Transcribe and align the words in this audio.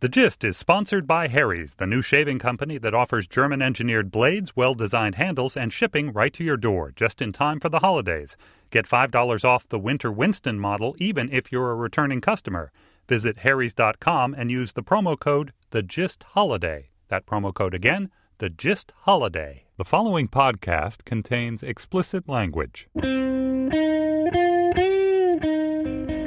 The 0.00 0.08
Gist 0.08 0.44
is 0.44 0.56
sponsored 0.56 1.08
by 1.08 1.26
Harry's, 1.26 1.74
the 1.74 1.86
new 1.86 2.02
shaving 2.02 2.38
company 2.38 2.78
that 2.78 2.94
offers 2.94 3.26
German 3.26 3.60
engineered 3.60 4.12
blades, 4.12 4.54
well 4.54 4.72
designed 4.74 5.16
handles, 5.16 5.56
and 5.56 5.72
shipping 5.72 6.12
right 6.12 6.32
to 6.34 6.44
your 6.44 6.56
door 6.56 6.92
just 6.94 7.20
in 7.20 7.32
time 7.32 7.58
for 7.58 7.68
the 7.68 7.80
holidays. 7.80 8.36
Get 8.70 8.86
$5 8.86 9.44
off 9.44 9.68
the 9.68 9.78
Winter 9.80 10.12
Winston 10.12 10.60
model 10.60 10.94
even 11.00 11.28
if 11.32 11.50
you're 11.50 11.72
a 11.72 11.74
returning 11.74 12.20
customer. 12.20 12.70
Visit 13.08 13.38
Harry's.com 13.38 14.36
and 14.38 14.52
use 14.52 14.70
the 14.70 14.84
promo 14.84 15.18
code 15.18 15.52
The 15.70 15.82
Gist 15.82 16.22
Holiday. 16.22 16.90
That 17.08 17.26
promo 17.26 17.52
code 17.52 17.74
again, 17.74 18.08
The 18.38 18.50
Gist 18.50 18.92
Holiday. 19.00 19.64
The 19.78 19.84
following 19.84 20.28
podcast 20.28 21.04
contains 21.06 21.64
explicit 21.64 22.28
language. 22.28 22.88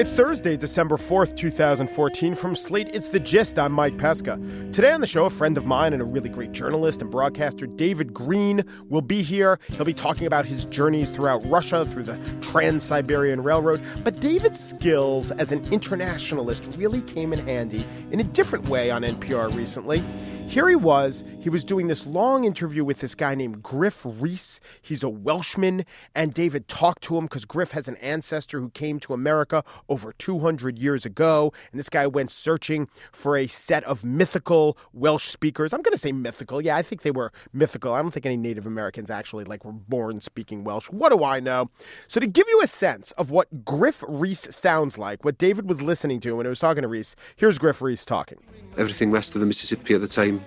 It's 0.02 0.12
Thursday, 0.12 0.58
December 0.58 0.98
4th, 0.98 1.38
2014. 1.38 2.34
From 2.34 2.56
Slate, 2.56 2.90
it's 2.92 3.10
The 3.10 3.20
Gist. 3.20 3.60
I'm 3.60 3.72
Mike 3.72 4.00
Pesca. 4.00 4.40
Today 4.74 4.90
on 4.90 5.00
the 5.00 5.06
show, 5.06 5.26
a 5.26 5.30
friend 5.30 5.60
of 5.60 5.68
mine 5.68 5.94
and 5.94 6.02
a 6.02 6.06
really 6.06 6.28
great 6.28 6.54
journalist 6.54 7.04
and 7.04 7.12
broadcaster, 7.12 7.68
David 7.68 8.12
Greene, 8.12 8.66
will 8.90 9.04
be 9.04 9.22
here. 9.22 9.60
He'll 9.68 9.86
be 9.86 9.94
talking 9.94 10.26
about 10.26 10.48
his 10.48 10.66
journeys 10.66 11.12
throughout 11.12 11.48
Russia 11.48 11.86
through 11.86 12.02
the 12.02 12.18
Trans 12.42 12.84
Siberian 12.84 13.44
Railroad. 13.44 13.80
But 14.04 14.20
David's 14.20 14.60
skills 14.60 15.30
as 15.34 15.52
an 15.52 15.72
internationalist 15.72 16.64
really 16.78 17.02
came 17.02 17.32
in 17.32 17.46
handy 17.46 17.86
in 18.10 18.20
a 18.20 18.24
different 18.24 18.68
way 18.70 18.90
on 18.90 19.04
NPR 19.04 19.56
recently. 19.56 20.04
Here 20.52 20.68
he 20.68 20.76
was. 20.76 21.24
He 21.40 21.50
was 21.50 21.64
doing 21.64 21.88
this 21.88 22.06
long 22.06 22.44
interview 22.44 22.84
with 22.84 23.00
this 23.00 23.16
guy 23.16 23.36
named 23.36 23.64
Griff 23.64 24.02
Rhys. 24.04 24.60
He's 24.82 25.02
a 25.02 25.08
Welshman. 25.08 25.86
And 26.14 26.34
David 26.34 26.68
talked 26.68 27.04
to 27.04 27.18
him 27.18 27.24
because 27.24 27.46
Griff 27.46 27.72
has 27.72 27.88
an 27.88 27.96
ancestor 27.96 28.60
who 28.60 28.70
came 28.72 29.00
to 29.00 29.14
America 29.14 29.64
over 29.88 30.12
200 30.12 30.78
years 30.78 31.06
ago. 31.06 31.54
And 31.72 31.80
this 31.80 31.88
guy 31.88 32.06
went 32.06 32.32
searching 32.32 32.90
for 33.14 33.38
a 33.38 33.48
set 33.48 33.86
of 33.86 34.04
mythical 34.04 34.78
Welsh 34.92 35.30
speakers. 35.30 35.72
I'm 35.72 35.82
going 35.82 35.94
to 35.94 35.98
say 35.98 36.12
mythical. 36.12 36.62
Yeah, 36.62 36.76
I 36.76 36.82
think 36.82 37.04
they 37.04 37.12
were 37.12 37.32
mythical. 37.54 37.94
I 37.94 38.02
don't 38.02 38.12
think 38.12 38.26
any 38.26 38.36
Native 38.36 38.66
Americans 38.66 39.10
actually 39.10 39.46
like 39.46 39.64
were 39.64 39.72
born 39.72 40.20
speaking 40.20 40.66
Welsh. 40.66 40.88
What 40.88 41.14
do 41.14 41.24
I 41.24 41.40
know? 41.40 41.70
So 42.10 42.20
to 42.20 42.28
give 42.28 42.48
you 42.50 42.60
a 42.62 42.68
sense 42.68 43.14
of 43.14 43.32
what 43.32 43.64
Griff 43.64 44.04
Rhys 44.06 44.54
sounds 44.54 44.98
like, 44.98 45.24
what 45.24 45.38
David 45.38 45.70
was 45.70 45.82
listening 45.82 46.20
to 46.20 46.36
when 46.36 46.46
he 46.46 46.50
was 46.50 46.60
talking 46.60 46.82
to 46.82 46.90
Rhys, 46.90 47.16
here's 47.38 47.58
Griff 47.58 47.82
Rhys 47.82 48.04
talking. 48.04 48.40
Everything 48.78 49.12
west 49.12 49.34
of 49.34 49.40
the 49.40 49.48
Mississippi 49.48 49.94
at 49.94 50.02
the 50.02 50.10
time 50.10 50.41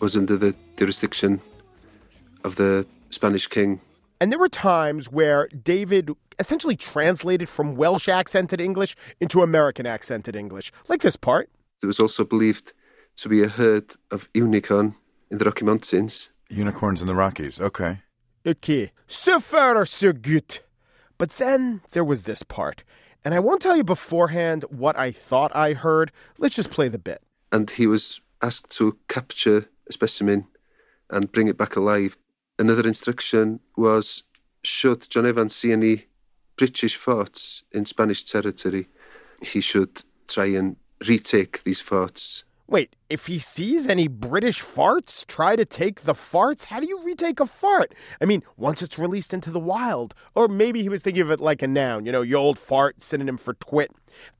was 0.00 0.16
under 0.16 0.36
the 0.36 0.54
jurisdiction 0.76 1.40
of 2.44 2.56
the 2.56 2.86
Spanish 3.10 3.46
king. 3.46 3.80
And 4.20 4.30
there 4.30 4.38
were 4.38 4.48
times 4.48 5.10
where 5.10 5.48
David 5.48 6.10
essentially 6.38 6.76
translated 6.76 7.48
from 7.48 7.76
Welsh 7.76 8.08
accented 8.08 8.60
English 8.60 8.96
into 9.20 9.42
American 9.42 9.86
accented 9.86 10.36
English, 10.36 10.72
like 10.88 11.02
this 11.02 11.16
part. 11.16 11.50
There 11.80 11.88
was 11.88 12.00
also 12.00 12.24
believed 12.24 12.72
to 13.16 13.28
be 13.28 13.42
a 13.42 13.48
herd 13.48 13.94
of 14.10 14.28
unicorn 14.34 14.94
in 15.30 15.38
the 15.38 15.44
Rocky 15.44 15.64
Mountains. 15.64 16.30
Unicorns 16.48 17.00
in 17.00 17.06
the 17.06 17.14
Rockies. 17.14 17.60
Okay. 17.60 18.00
Okay. 18.46 18.92
So 19.06 19.40
far, 19.40 19.84
so 19.86 20.12
good. 20.12 20.58
But 21.18 21.30
then 21.30 21.80
there 21.92 22.04
was 22.04 22.22
this 22.22 22.42
part. 22.42 22.84
And 23.24 23.34
I 23.34 23.40
won't 23.40 23.62
tell 23.62 23.76
you 23.76 23.84
beforehand 23.84 24.64
what 24.68 24.98
I 24.98 25.10
thought 25.10 25.54
I 25.54 25.72
heard. 25.72 26.12
Let's 26.38 26.54
just 26.54 26.70
play 26.70 26.88
the 26.88 26.98
bit. 26.98 27.22
And 27.52 27.70
he 27.70 27.86
was 27.86 28.20
asked 28.42 28.68
to 28.70 28.96
capture 29.08 29.66
a 29.88 29.92
specimen 29.92 30.46
and 31.10 31.30
bring 31.30 31.48
it 31.48 31.56
back 31.56 31.76
alive. 31.76 32.16
Another 32.58 32.86
instruction 32.86 33.60
was 33.76 34.22
should 34.62 35.08
John 35.10 35.26
Evans 35.26 35.54
see 35.54 35.72
any 35.72 36.06
British 36.56 36.96
forts 36.96 37.62
in 37.72 37.84
Spanish 37.86 38.24
territory, 38.24 38.88
he 39.42 39.60
should 39.60 40.02
try 40.28 40.46
and 40.46 40.76
retake 41.06 41.62
these 41.64 41.80
forts. 41.80 42.44
Wait, 42.66 42.96
if 43.10 43.26
he 43.26 43.38
sees 43.38 43.86
any 43.86 44.08
British 44.08 44.62
farts, 44.62 45.26
try 45.26 45.54
to 45.54 45.66
take 45.66 46.00
the 46.02 46.14
farts? 46.14 46.64
How 46.64 46.80
do 46.80 46.88
you 46.88 47.02
retake 47.02 47.38
a 47.38 47.46
fart? 47.46 47.94
I 48.22 48.24
mean, 48.24 48.42
once 48.56 48.80
it's 48.80 48.98
released 48.98 49.34
into 49.34 49.50
the 49.50 49.60
wild. 49.60 50.14
Or 50.34 50.48
maybe 50.48 50.82
he 50.82 50.88
was 50.88 51.02
thinking 51.02 51.22
of 51.22 51.30
it 51.30 51.40
like 51.40 51.60
a 51.60 51.66
noun, 51.66 52.06
you 52.06 52.12
know, 52.12 52.22
you 52.22 52.36
old 52.36 52.58
fart, 52.58 53.02
synonym 53.02 53.36
for 53.36 53.52
twit. 53.54 53.92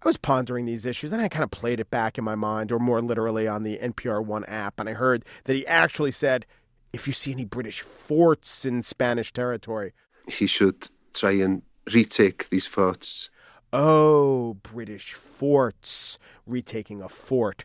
I 0.03 0.09
was 0.09 0.17
pondering 0.17 0.65
these 0.65 0.87
issues 0.87 1.13
and 1.13 1.21
I 1.21 1.29
kind 1.29 1.45
of 1.45 1.51
played 1.51 1.81
it 1.81 1.91
back 1.91 2.17
in 2.17 2.25
my 2.25 2.35
mind, 2.35 2.73
or 2.73 2.79
more 2.79 3.03
literally 3.03 3.47
on 3.47 3.63
the 3.63 3.77
NPR 3.77 4.25
One 4.25 4.45
app, 4.47 4.81
and 4.81 4.89
I 4.89 4.95
heard 4.95 5.25
that 5.45 5.55
he 5.55 5.67
actually 5.67 6.13
said, 6.13 6.47
if 6.95 7.07
you 7.07 7.13
see 7.13 7.33
any 7.33 7.45
British 7.45 7.83
forts 7.83 8.65
in 8.65 8.83
Spanish 8.83 9.33
territory, 9.35 9.93
he 10.29 10.47
should 10.47 10.89
try 11.13 11.33
and 11.33 11.61
retake 11.93 12.49
these 12.49 12.65
forts. 12.65 13.29
Oh, 13.73 14.55
British 14.63 15.13
forts, 15.13 16.19
retaking 16.47 17.03
a 17.03 17.09
fort 17.09 17.65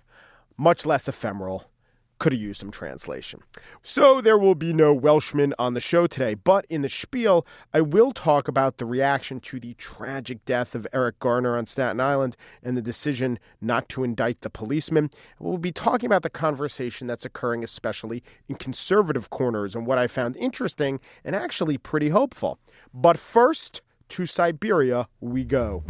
much 0.59 0.85
less 0.85 1.07
ephemeral. 1.07 1.65
Could 2.19 2.33
have 2.33 2.41
used 2.41 2.59
some 2.59 2.69
translation. 2.69 3.39
So 3.81 4.19
there 4.19 4.37
will 4.37 4.53
be 4.53 4.73
no 4.73 4.93
Welshman 4.93 5.53
on 5.57 5.73
the 5.73 5.79
show 5.79 6.05
today, 6.05 6.33
but 6.33 6.65
in 6.69 6.81
the 6.81 6.89
spiel, 6.89 7.47
I 7.73 7.79
will 7.79 8.11
talk 8.11 8.49
about 8.49 8.75
the 8.75 8.85
reaction 8.85 9.39
to 9.39 9.57
the 9.57 9.73
tragic 9.75 10.43
death 10.43 10.75
of 10.75 10.85
Eric 10.91 11.17
Garner 11.19 11.57
on 11.57 11.65
Staten 11.65 12.01
Island 12.01 12.35
and 12.61 12.75
the 12.75 12.81
decision 12.81 13.39
not 13.61 13.87
to 13.89 14.03
indict 14.03 14.41
the 14.41 14.49
policeman. 14.49 15.09
We'll 15.39 15.57
be 15.57 15.71
talking 15.71 16.07
about 16.07 16.23
the 16.23 16.29
conversation 16.29 17.07
that's 17.07 17.23
occurring, 17.23 17.63
especially 17.63 18.21
in 18.49 18.55
conservative 18.55 19.29
corners, 19.29 19.73
and 19.73 19.87
what 19.87 19.97
I 19.97 20.07
found 20.07 20.35
interesting 20.35 20.99
and 21.23 21.37
actually 21.37 21.77
pretty 21.77 22.09
hopeful. 22.09 22.59
But 22.93 23.17
first, 23.17 23.81
to 24.09 24.25
Siberia 24.25 25.07
we 25.21 25.45
go. 25.45 25.85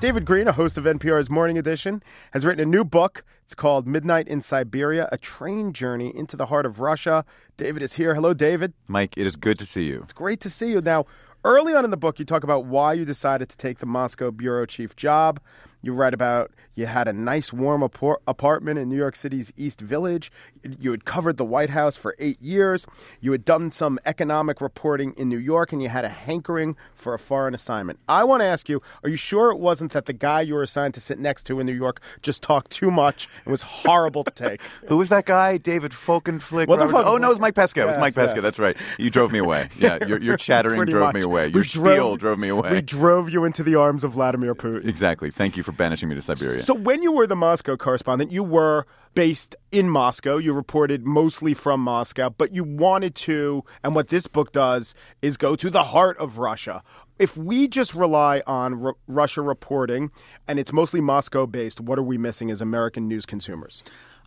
David 0.00 0.24
Greene, 0.24 0.48
a 0.48 0.52
host 0.52 0.78
of 0.78 0.84
NPR's 0.84 1.28
Morning 1.28 1.58
Edition, 1.58 2.02
has 2.30 2.46
written 2.46 2.62
a 2.62 2.64
new 2.64 2.84
book. 2.84 3.22
It's 3.44 3.54
called 3.54 3.86
Midnight 3.86 4.28
in 4.28 4.40
Siberia 4.40 5.06
A 5.12 5.18
Train 5.18 5.74
Journey 5.74 6.10
into 6.16 6.38
the 6.38 6.46
Heart 6.46 6.64
of 6.64 6.80
Russia. 6.80 7.22
David 7.58 7.82
is 7.82 7.92
here. 7.92 8.14
Hello, 8.14 8.32
David. 8.32 8.72
Mike, 8.88 9.18
it 9.18 9.26
is 9.26 9.36
good 9.36 9.58
to 9.58 9.66
see 9.66 9.82
you. 9.82 10.00
It's 10.02 10.14
great 10.14 10.40
to 10.40 10.48
see 10.48 10.70
you. 10.70 10.80
Now, 10.80 11.04
early 11.44 11.74
on 11.74 11.84
in 11.84 11.90
the 11.90 11.98
book, 11.98 12.18
you 12.18 12.24
talk 12.24 12.44
about 12.44 12.64
why 12.64 12.94
you 12.94 13.04
decided 13.04 13.50
to 13.50 13.58
take 13.58 13.80
the 13.80 13.84
Moscow 13.84 14.30
bureau 14.30 14.64
chief 14.64 14.96
job. 14.96 15.38
You 15.82 15.92
write 15.92 16.14
about 16.14 16.50
you 16.74 16.86
had 16.86 17.08
a 17.08 17.12
nice 17.12 17.52
warm 17.52 17.82
apartment 17.82 18.78
in 18.78 18.88
New 18.88 18.96
York 18.96 19.16
City's 19.16 19.52
East 19.56 19.80
Village. 19.80 20.32
You 20.78 20.90
had 20.90 21.04
covered 21.04 21.36
the 21.36 21.44
White 21.44 21.70
House 21.70 21.96
for 21.96 22.14
eight 22.18 22.40
years. 22.40 22.86
You 23.20 23.32
had 23.32 23.44
done 23.44 23.70
some 23.70 23.98
economic 24.06 24.60
reporting 24.60 25.12
in 25.16 25.28
New 25.28 25.38
York, 25.38 25.72
and 25.72 25.82
you 25.82 25.88
had 25.88 26.04
a 26.04 26.08
hankering 26.08 26.76
for 26.94 27.14
a 27.14 27.18
foreign 27.18 27.54
assignment. 27.54 27.98
I 28.08 28.24
want 28.24 28.40
to 28.40 28.46
ask 28.46 28.68
you: 28.68 28.80
Are 29.02 29.10
you 29.10 29.16
sure 29.16 29.50
it 29.50 29.58
wasn't 29.58 29.92
that 29.92 30.06
the 30.06 30.12
guy 30.12 30.40
you 30.42 30.54
were 30.54 30.62
assigned 30.62 30.94
to 30.94 31.00
sit 31.00 31.18
next 31.18 31.44
to 31.46 31.60
in 31.60 31.66
New 31.66 31.74
York 31.74 32.00
just 32.22 32.42
talked 32.42 32.70
too 32.70 32.90
much 32.90 33.28
and 33.44 33.50
was 33.50 33.62
horrible 33.62 34.24
to 34.24 34.30
take? 34.30 34.60
Who 34.88 34.96
was 34.96 35.08
that 35.08 35.26
guy? 35.26 35.56
David 35.56 35.92
Folkenflik? 35.92 36.66
oh 36.68 37.16
no, 37.16 37.26
it 37.26 37.28
was 37.28 37.40
Mike 37.40 37.54
Pesca. 37.54 37.82
It 37.82 37.86
was 37.86 37.98
Mike 37.98 38.14
Pesca. 38.14 38.36
Yes. 38.36 38.42
That's 38.42 38.58
right. 38.58 38.76
You 38.98 39.10
drove 39.10 39.32
me 39.32 39.38
away. 39.38 39.68
Yeah, 39.80 40.04
your, 40.04 40.20
your 40.20 40.36
chattering 40.48 40.84
drove 40.84 41.06
much. 41.06 41.14
me 41.14 41.22
away. 41.22 41.46
Your 41.46 41.60
we 41.60 41.64
spiel 41.64 41.82
drove, 41.82 42.18
drove 42.18 42.38
me 42.38 42.48
away. 42.48 42.70
We 42.70 42.82
drove 42.82 43.30
you 43.30 43.44
into 43.44 43.62
the 43.62 43.76
arms 43.76 44.04
of 44.04 44.12
Vladimir 44.12 44.54
Putin. 44.54 44.86
Exactly. 44.86 45.30
Thank 45.30 45.56
you 45.56 45.62
for 45.62 45.69
banishing 45.72 46.08
me 46.08 46.14
to 46.14 46.22
Siberia. 46.22 46.62
So 46.62 46.74
when 46.74 47.02
you 47.02 47.12
were 47.12 47.26
the 47.26 47.36
Moscow 47.36 47.76
correspondent, 47.76 48.32
you 48.32 48.42
were 48.42 48.86
based 49.14 49.56
in 49.72 49.88
Moscow. 49.88 50.36
You 50.36 50.52
reported 50.52 51.04
mostly 51.04 51.54
from 51.54 51.80
Moscow, 51.80 52.30
but 52.30 52.54
you 52.54 52.64
wanted 52.64 53.14
to, 53.16 53.64
and 53.82 53.94
what 53.94 54.08
this 54.08 54.26
book 54.26 54.52
does 54.52 54.94
is 55.22 55.36
go 55.36 55.56
to 55.56 55.70
the 55.70 55.84
heart 55.84 56.16
of 56.18 56.38
Russia. 56.38 56.82
If 57.18 57.36
we 57.36 57.68
just 57.68 57.94
rely 57.94 58.42
on 58.46 58.82
R- 58.82 58.94
Russia 59.06 59.42
reporting 59.42 60.10
and 60.48 60.58
it's 60.58 60.72
mostly 60.72 61.00
Moscow 61.00 61.46
based, 61.46 61.80
what 61.80 61.98
are 61.98 62.02
we 62.02 62.16
missing 62.16 62.50
as 62.50 62.60
American 62.60 63.08
news 63.08 63.26
consumers? 63.26 63.82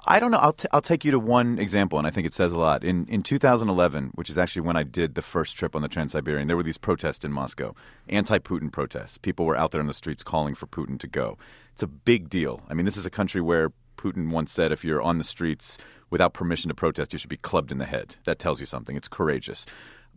I 0.06 0.20
don't 0.20 0.32
know. 0.32 0.38
I'll, 0.38 0.54
t- 0.54 0.68
I'll 0.72 0.82
take 0.82 1.06
you 1.06 1.12
to 1.12 1.20
one 1.20 1.58
example, 1.60 1.98
and 1.98 2.06
I 2.06 2.12
think 2.12 2.28
it 2.28 2.34
says 2.34 2.52
a 2.52 2.60
lot. 2.60 2.84
In 2.84 3.06
in 3.08 3.24
2011, 3.24 4.12
which 4.16 4.30
is 4.30 4.38
actually 4.38 4.64
when 4.64 4.76
I 4.76 4.84
did 4.84 5.16
the 5.16 5.22
first 5.22 5.56
trip 5.56 5.76
on 5.76 5.82
the 5.82 5.88
Trans 5.88 6.12
Siberian, 6.12 6.48
there 6.48 6.58
were 6.58 6.64
these 6.64 6.78
protests 6.78 7.24
in 7.24 7.32
Moscow, 7.32 7.74
anti-Putin 8.10 8.72
protests. 8.72 9.18
People 9.18 9.46
were 9.46 9.56
out 9.56 9.72
there 9.72 9.82
in 9.82 9.88
the 9.88 9.94
streets 9.94 10.24
calling 10.24 10.56
for 10.56 10.68
Putin 10.68 11.00
to 11.00 11.08
go. 11.08 11.38
It's 11.72 11.84
a 11.84 11.88
big 11.88 12.30
deal. 12.30 12.62
I 12.70 12.74
mean, 12.74 12.86
this 12.86 12.98
is 12.98 13.06
a 13.06 13.10
country 13.10 13.42
where 13.42 13.72
Putin 13.98 14.32
once 14.32 14.52
said, 14.52 14.72
if 14.72 14.84
you're 14.84 15.02
on 15.02 15.18
the 15.18 15.24
streets 15.24 15.78
without 16.10 16.34
permission 16.34 16.68
to 16.68 16.76
protest, 16.76 17.14
you 17.14 17.20
should 17.20 17.30
be 17.30 17.38
clubbed 17.38 17.72
in 17.72 17.78
the 17.78 17.86
head. 17.86 18.16
That 18.26 18.40
tells 18.40 18.60
you 18.60 18.66
something. 18.66 18.98
It's 18.98 19.08
courageous. 19.08 19.66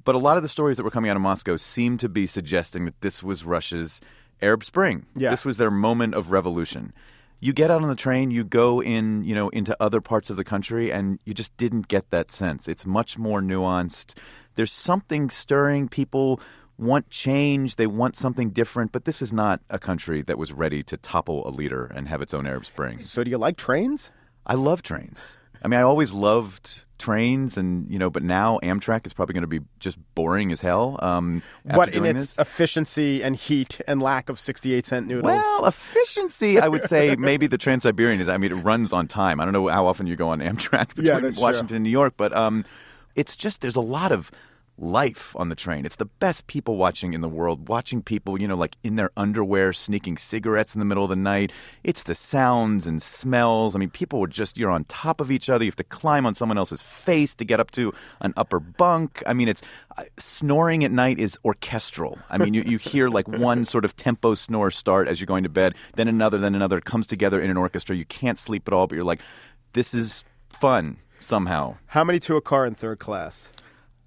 But 0.05 0.15
a 0.15 0.19
lot 0.19 0.37
of 0.37 0.43
the 0.43 0.49
stories 0.49 0.77
that 0.77 0.85
were 0.85 0.91
coming 0.91 1.11
out 1.11 1.17
of 1.17 1.23
Moscow 1.23 1.57
seemed 1.57 2.01
to 2.01 2.09
be 2.09 2.27
suggesting 2.27 2.85
that 2.85 3.01
this 3.01 3.23
was 3.23 3.45
Russia's 3.45 4.01
Arab 4.43 4.65
Spring. 4.65 5.07
Yeah. 5.15 5.31
This 5.31 5.45
was 5.45 5.57
their 5.57 5.71
moment 5.71 6.15
of 6.15 6.31
revolution 6.31 6.93
you 7.41 7.53
get 7.53 7.71
out 7.71 7.83
on 7.83 7.89
the 7.89 7.97
train, 7.97 8.31
you 8.31 8.45
go 8.45 8.83
in, 8.83 9.25
you 9.25 9.35
know, 9.35 9.49
into 9.51 9.77
other 9.81 10.01
parts 10.01 10.31
of 10.31 10.37
the 10.37 10.45
country, 10.45 10.91
and 10.91 11.19
you 11.25 11.35
just 11.35 11.57
didn't 11.57 11.89
get 11.89 12.11
that 12.11 12.31
sense. 12.31 12.67
It's 12.67 12.87
much 12.87 13.19
more 13.19 13.41
nuanced. 13.41 14.17
There's 14.55 14.73
something 14.73 15.29
stirring. 15.29 15.89
People 15.89 16.41
want 16.79 17.11
change. 17.11 17.77
They 17.77 17.87
want 17.87 18.17
something 18.17 18.51
different. 18.51 18.93
But 18.93 19.05
this 19.05 19.21
is 19.21 19.33
not 19.33 19.61
a 19.69 19.79
country 19.79 20.23
that 20.23 20.39
was 20.39 20.53
ready 20.53 20.83
to 20.85 20.97
topple 20.97 21.47
a 21.47 21.51
leader 21.51 21.87
and 21.95 22.09
have 22.09 22.23
its 22.23 22.33
own 22.33 22.47
Arab 22.47 22.65
Spring. 22.65 23.03
So, 23.03 23.23
do 23.23 23.31
you 23.31 23.39
like 23.39 23.57
trains? 23.57 24.11
I 24.47 24.55
love 24.55 24.83
trains. 24.83 25.37
I 25.63 25.69
mean, 25.69 25.79
I 25.79 25.83
always 25.83 26.13
loved 26.13 26.86
trains 26.99 27.57
and 27.59 27.91
you 27.91 27.99
know 27.99 28.09
but 28.09 28.23
now 28.23 28.59
amtrak 28.63 29.05
is 29.07 29.13
probably 29.13 29.33
going 29.35 29.43
to 29.43 29.47
be 29.47 29.61
just 29.81 29.99
boring 30.15 30.51
as 30.51 30.61
hell 30.63 30.99
um 31.03 31.43
What 31.65 31.91
in 31.95 32.05
its 32.07 32.35
this. 32.35 32.39
efficiency 32.39 33.23
and 33.23 33.37
heat 33.37 33.81
and 33.87 34.03
lack 34.03 34.29
of 34.29 34.41
68 34.41 34.87
cent 34.87 35.07
noodles? 35.07 35.25
well 35.25 35.67
efficiency 35.67 36.59
i 36.59 36.67
would 36.69 36.85
say 36.85 37.15
maybe 37.19 37.47
the 37.47 37.59
trans-siberian 37.59 38.21
is 38.21 38.29
i 38.29 38.37
mean 38.39 38.51
it 38.53 38.57
runs 38.57 38.93
on 38.93 39.07
time 39.09 39.41
i 39.41 39.45
don't 39.45 39.53
know 39.53 39.69
how 39.69 39.87
often 39.87 40.07
you 40.07 40.17
go 40.17 40.29
on 40.31 40.41
amtrak 40.41 40.89
between 40.95 41.07
Yeah, 41.07 41.21
that's 41.21 41.37
true. 41.37 41.43
washington 41.43 41.77
and 41.77 41.83
new 41.85 41.91
york 41.91 42.15
but 42.17 42.35
um 42.37 42.65
it's 43.15 43.37
just 43.37 43.61
there's 43.61 43.77
a 43.77 43.81
lot 43.81 44.11
of 44.13 44.31
life 44.79 45.35
on 45.37 45.49
the 45.49 45.55
train. 45.55 45.87
It's 45.87 45.97
the 45.97 46.05
best 46.05 46.47
people 46.47 46.77
watching 46.77 47.15
in 47.15 47.21
the 47.21 47.29
world, 47.29 47.69
watching 47.69 48.03
people, 48.03 48.41
you 48.41 48.47
know, 48.47 48.57
like 48.57 48.77
in 48.83 48.97
their 48.97 49.11
underwear, 49.17 49.73
sneaking 49.73 50.19
cigarettes 50.19 50.75
in 50.75 50.79
the 50.79 50.85
middle 50.85 51.05
of 51.05 51.11
the 51.11 51.17
night. 51.17 51.53
It's 51.85 52.03
the 52.03 52.15
sounds 52.15 52.87
and 52.87 53.03
smells. 53.03 53.75
I 53.75 53.79
mean, 53.79 53.91
people 53.91 54.23
are 54.23 54.29
just, 54.29 54.59
you're 54.59 54.71
on 54.71 54.85
top 54.85 55.21
of 55.21 55.31
each 55.31 55.49
other. 55.49 55.65
You 55.65 55.71
have 55.71 55.77
to 55.77 55.85
climb 55.85 56.27
on 56.27 56.35
someone 56.35 56.59
else's 56.59 56.83
face 56.83 57.35
to 57.37 57.45
get 57.45 57.61
up 57.61 57.71
to 57.73 57.93
an 58.21 58.35
upper 58.37 58.61
bunk. 58.61 59.23
I 59.27 59.33
mean, 59.33 59.49
it's 59.49 59.63
uh, 59.97 60.05
snoring 60.19 60.85
at 60.85 60.93
night 60.93 61.19
is 61.19 61.39
orchestral. 61.45 62.19
I 62.29 62.39
mean, 62.39 62.55
you, 62.55 62.63
you 62.63 62.79
hear 62.79 63.09
like 63.09 63.29
one 63.29 63.65
sort 63.65 63.85
of 63.85 63.97
tempo 63.97 64.35
snore 64.35 64.71
start 64.71 65.09
as 65.09 65.21
you're 65.21 65.27
going 65.27 65.45
to 65.45 65.49
bed, 65.49 65.75
then 65.95 66.09
another, 66.09 66.39
then 66.39 66.55
another. 66.55 66.79
It 66.79 66.85
comes 66.85 67.07
together 67.07 67.41
in 67.41 67.51
an 67.51 67.57
orchestra. 67.57 67.97
You 67.97 68.05
can't 68.05 68.39
sleep 68.39 68.69
at 68.69 68.75
all, 68.75 68.87
but 68.87 68.95
you're 68.95 69.05
like, 69.05 69.21
this 69.73 69.95
is 69.95 70.25
fun 70.51 70.99
somehow. 71.21 71.77
How 71.87 72.05
many 72.05 72.19
to 72.21 72.37
a 72.37 72.41
car 72.41 72.67
in 72.67 72.75
third 72.75 72.99
class? 72.99 73.49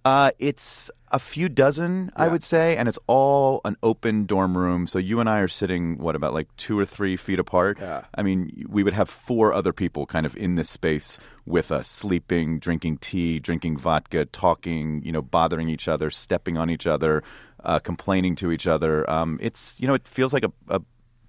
Uh, 0.06 0.32
it's 0.40 0.90
a 1.12 1.20
few 1.20 1.50
dozen, 1.50 2.12
I 2.16 2.28
would 2.28 2.44
say, 2.44 2.78
and 2.78 2.88
it's 2.88 3.00
all 3.08 3.62
an 3.66 3.76
open 3.84 4.26
dorm 4.26 4.58
room. 4.58 4.88
So 4.88 5.00
you 5.00 5.20
and 5.20 5.30
I 5.30 5.40
are 5.40 5.48
sitting, 5.48 5.98
what, 5.98 6.16
about 6.16 6.34
like 6.34 6.48
two 6.56 6.78
or 6.78 6.86
three 6.86 7.18
feet 7.18 7.40
apart? 7.40 7.80
Yeah. 7.82 8.04
I 8.16 8.24
mean, 8.24 8.66
we 8.70 8.84
would 8.84 8.94
have 8.94 9.10
four 9.10 9.54
other 9.54 9.74
people 9.74 10.06
kind 10.06 10.26
of 10.26 10.38
in 10.38 10.56
this 10.56 10.70
space 10.70 11.20
with 11.46 11.72
us, 11.72 11.88
sleeping, 11.88 12.60
drinking 12.60 13.00
tea, 13.00 13.40
drinking 13.40 13.78
vodka, 13.78 14.26
talking, 14.26 15.02
you 15.04 15.12
know, 15.12 15.22
bothering 15.22 15.68
each 15.68 15.88
other, 15.88 16.10
stepping 16.10 16.58
on 16.58 16.70
each 16.70 16.88
other, 16.88 17.24
uh, 17.64 17.80
complaining 17.80 18.36
to 18.36 18.52
each 18.52 18.68
other. 18.68 19.10
Um, 19.10 19.40
it's, 19.42 19.80
you 19.80 19.88
know, 19.88 19.96
it 19.96 20.08
feels 20.08 20.32
like 20.32 20.46
a, 20.46 20.52
a 20.70 20.80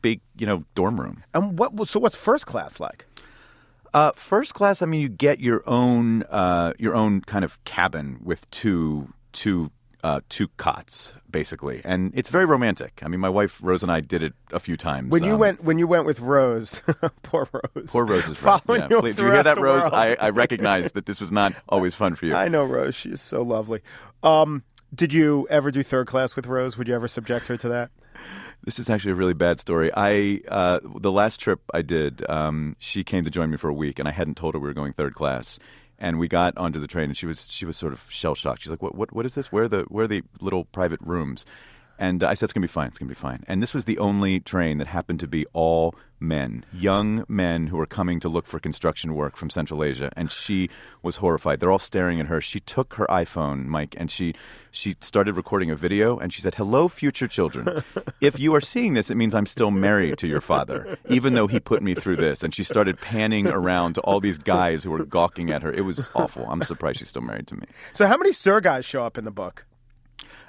big, 0.03 0.21
you 0.37 0.47
know, 0.47 0.65
dorm 0.75 1.01
room. 1.01 1.25
And 1.35 1.59
what? 1.59 1.89
So 1.89 1.99
what's 1.99 2.17
first 2.17 2.47
class 2.47 2.81
like? 2.81 3.07
Uh, 3.93 4.13
first 4.15 4.55
class, 4.55 4.83
I 4.83 4.87
mean, 4.87 5.01
you 5.01 5.09
get 5.09 5.41
your 5.41 5.63
own 5.67 6.23
uh, 6.25 6.73
your 6.79 6.95
own 6.95 7.21
kind 7.23 7.45
of 7.45 7.63
cabin 7.65 8.19
with 8.23 8.49
two 8.51 9.13
two 9.33 9.71
uh, 10.03 10.21
two 10.29 10.49
cots, 10.57 11.13
basically, 11.31 11.83
and 11.85 12.13
it's 12.15 12.29
very 12.31 12.45
romantic. 12.47 13.01
I 13.05 13.09
mean, 13.09 13.21
my 13.21 13.29
wife 13.29 13.59
Rose 13.63 13.83
and 13.83 13.93
I 13.93 14.01
did 14.01 14.23
it 14.23 14.33
a 14.53 14.61
few 14.61 14.77
times. 14.77 15.11
When 15.11 15.25
you 15.25 15.35
Um, 15.35 15.39
went 15.41 15.65
when 15.65 15.79
you 15.79 15.87
went 15.87 16.07
with 16.07 16.21
Rose, 16.21 16.81
poor 17.23 17.49
Rose. 17.53 17.87
poor 17.89 18.05
Rose's 18.07 18.37
friend. 18.37 18.63
Yeah, 18.69 18.87
you 18.89 19.01
please, 19.01 19.17
do 19.17 19.27
you 19.27 19.33
hear 19.33 19.43
that, 19.43 19.59
Rose? 19.59 19.83
I, 19.93 20.15
I 20.21 20.31
recognize 20.31 20.93
that 20.93 21.07
this 21.07 21.21
was 21.21 21.31
not 21.33 21.53
always 21.69 21.95
fun 21.95 22.15
for 22.15 22.27
you. 22.27 22.35
I 22.35 22.49
know 22.49 22.65
Rose. 22.65 22.95
She 22.95 23.11
is 23.11 23.21
so 23.21 23.43
lovely. 23.43 23.81
Um, 24.23 24.63
did 24.95 25.13
you 25.13 25.47
ever 25.51 25.71
do 25.71 25.83
third 25.83 26.07
class 26.07 26.35
with 26.37 26.47
Rose? 26.47 26.79
Would 26.79 26.89
you 26.89 26.95
ever 26.95 27.07
subject 27.09 27.47
her 27.49 27.57
to 27.59 27.69
that? 27.69 27.91
This 28.65 28.79
is 28.79 28.91
actually 28.91 29.13
a 29.13 29.17
really 29.17 29.35
bad 29.35 29.59
story. 29.59 29.91
I 29.95 30.41
uh, 30.49 30.81
the 31.01 31.13
last 31.13 31.41
trip 31.41 31.61
I 31.73 31.83
did, 31.83 32.29
um, 32.29 32.77
she 32.79 33.05
came 33.05 33.25
to 33.25 33.31
join 33.31 33.51
me 33.51 33.57
for 33.57 33.69
a 33.69 33.75
week, 33.75 33.99
and 33.99 34.07
I 34.07 34.13
hadn't 34.13 34.37
told 34.37 34.55
her 34.55 34.61
we 34.61 34.69
were 34.69 34.75
going 34.75 34.93
third 34.93 35.15
class. 35.15 35.59
And 35.99 36.19
we 36.19 36.29
got 36.29 36.57
onto 36.57 36.81
the 36.81 36.87
train, 36.87 37.05
and 37.05 37.17
she 37.17 37.27
was 37.27 37.47
she 37.51 37.67
was 37.67 37.77
sort 37.77 37.93
of 37.93 38.05
shell 38.09 38.35
shocked. 38.35 38.63
She's 38.63 38.71
like, 38.71 38.83
"What 38.83 38.95
what 38.95 39.13
what 39.13 39.27
is 39.27 39.35
this? 39.35 39.53
Where 39.53 39.65
are 39.65 39.69
the 39.69 39.83
where 39.89 40.05
are 40.05 40.09
the 40.09 40.23
little 40.41 40.65
private 40.65 41.01
rooms?" 41.03 41.45
And 42.01 42.25
I 42.25 42.35
said, 42.35 42.47
"It's 42.47 42.53
gonna 42.55 42.65
be 42.65 42.69
fine. 42.69 42.89
It's 42.89 42.99
gonna 42.99 43.11
be 43.11 43.15
fine." 43.15 43.45
And 43.47 43.63
this 43.63 43.75
was 43.75 43.85
the 43.85 43.99
only 43.99 44.41
train 44.41 44.79
that 44.79 44.87
happened 44.87 45.21
to 45.21 45.29
be 45.29 45.45
all 45.53 45.95
men, 46.19 46.65
young 46.73 47.25
men 47.29 47.67
who 47.67 47.77
were 47.77 47.87
coming 47.87 48.21
to 48.21 48.29
look 48.29 48.47
for 48.47 48.59
construction 48.59 49.15
work 49.15 49.37
from 49.37 49.51
Central 49.51 49.85
Asia. 49.85 50.11
And 50.17 50.31
she 50.31 50.69
was 51.03 51.17
horrified. 51.17 51.61
They're 51.61 51.71
all 51.71 51.79
staring 51.79 52.21
at 52.21 52.27
her. 52.27 52.41
She 52.41 52.61
took 52.61 52.95
her 52.95 53.07
iPhone, 53.11 53.67
Mike, 53.67 53.95
and 53.99 54.11
she 54.11 54.35
she 54.71 54.97
started 55.01 55.37
recording 55.37 55.71
a 55.71 55.77
video. 55.77 56.19
And 56.19 56.33
she 56.33 56.41
said, 56.41 56.55
"Hello, 56.55 56.89
future 56.89 57.29
children. 57.29 57.83
if 58.23 58.41
you 58.41 58.55
are 58.55 58.61
seeing 58.63 58.95
this, 58.95 59.11
it 59.11 59.17
means 59.17 59.35
I'm 59.35 59.47
still 59.47 59.71
married 59.71 60.17
to 60.19 60.27
your 60.27 60.41
father, 60.41 60.97
even 61.11 61.35
though 61.35 61.49
he 61.49 61.61
put 61.61 61.83
me 61.83 61.95
through 61.95 62.17
this." 62.17 62.43
And 62.43 62.55
she 62.55 62.65
started 62.65 62.99
panning 62.99 63.47
around 63.47 63.95
to 63.95 64.01
all 64.01 64.21
these 64.21 64.39
guys 64.39 64.83
who 64.83 64.91
were 64.91 65.05
gawking 65.05 65.51
at 65.51 65.63
her. 65.63 65.73
It 65.73 65.85
was 65.85 66.09
awful. 66.15 66.47
I'm 66.49 66.63
surprised 66.63 66.99
she's 66.99 67.09
still 67.09 67.23
married 67.23 67.47
to 67.49 67.57
me. 67.57 67.67
So 67.93 68.07
how 68.07 68.17
many 68.17 68.31
Sergeys 68.31 68.85
show 68.85 69.05
up 69.05 69.19
in 69.19 69.25
the 69.25 69.31
book? 69.31 69.67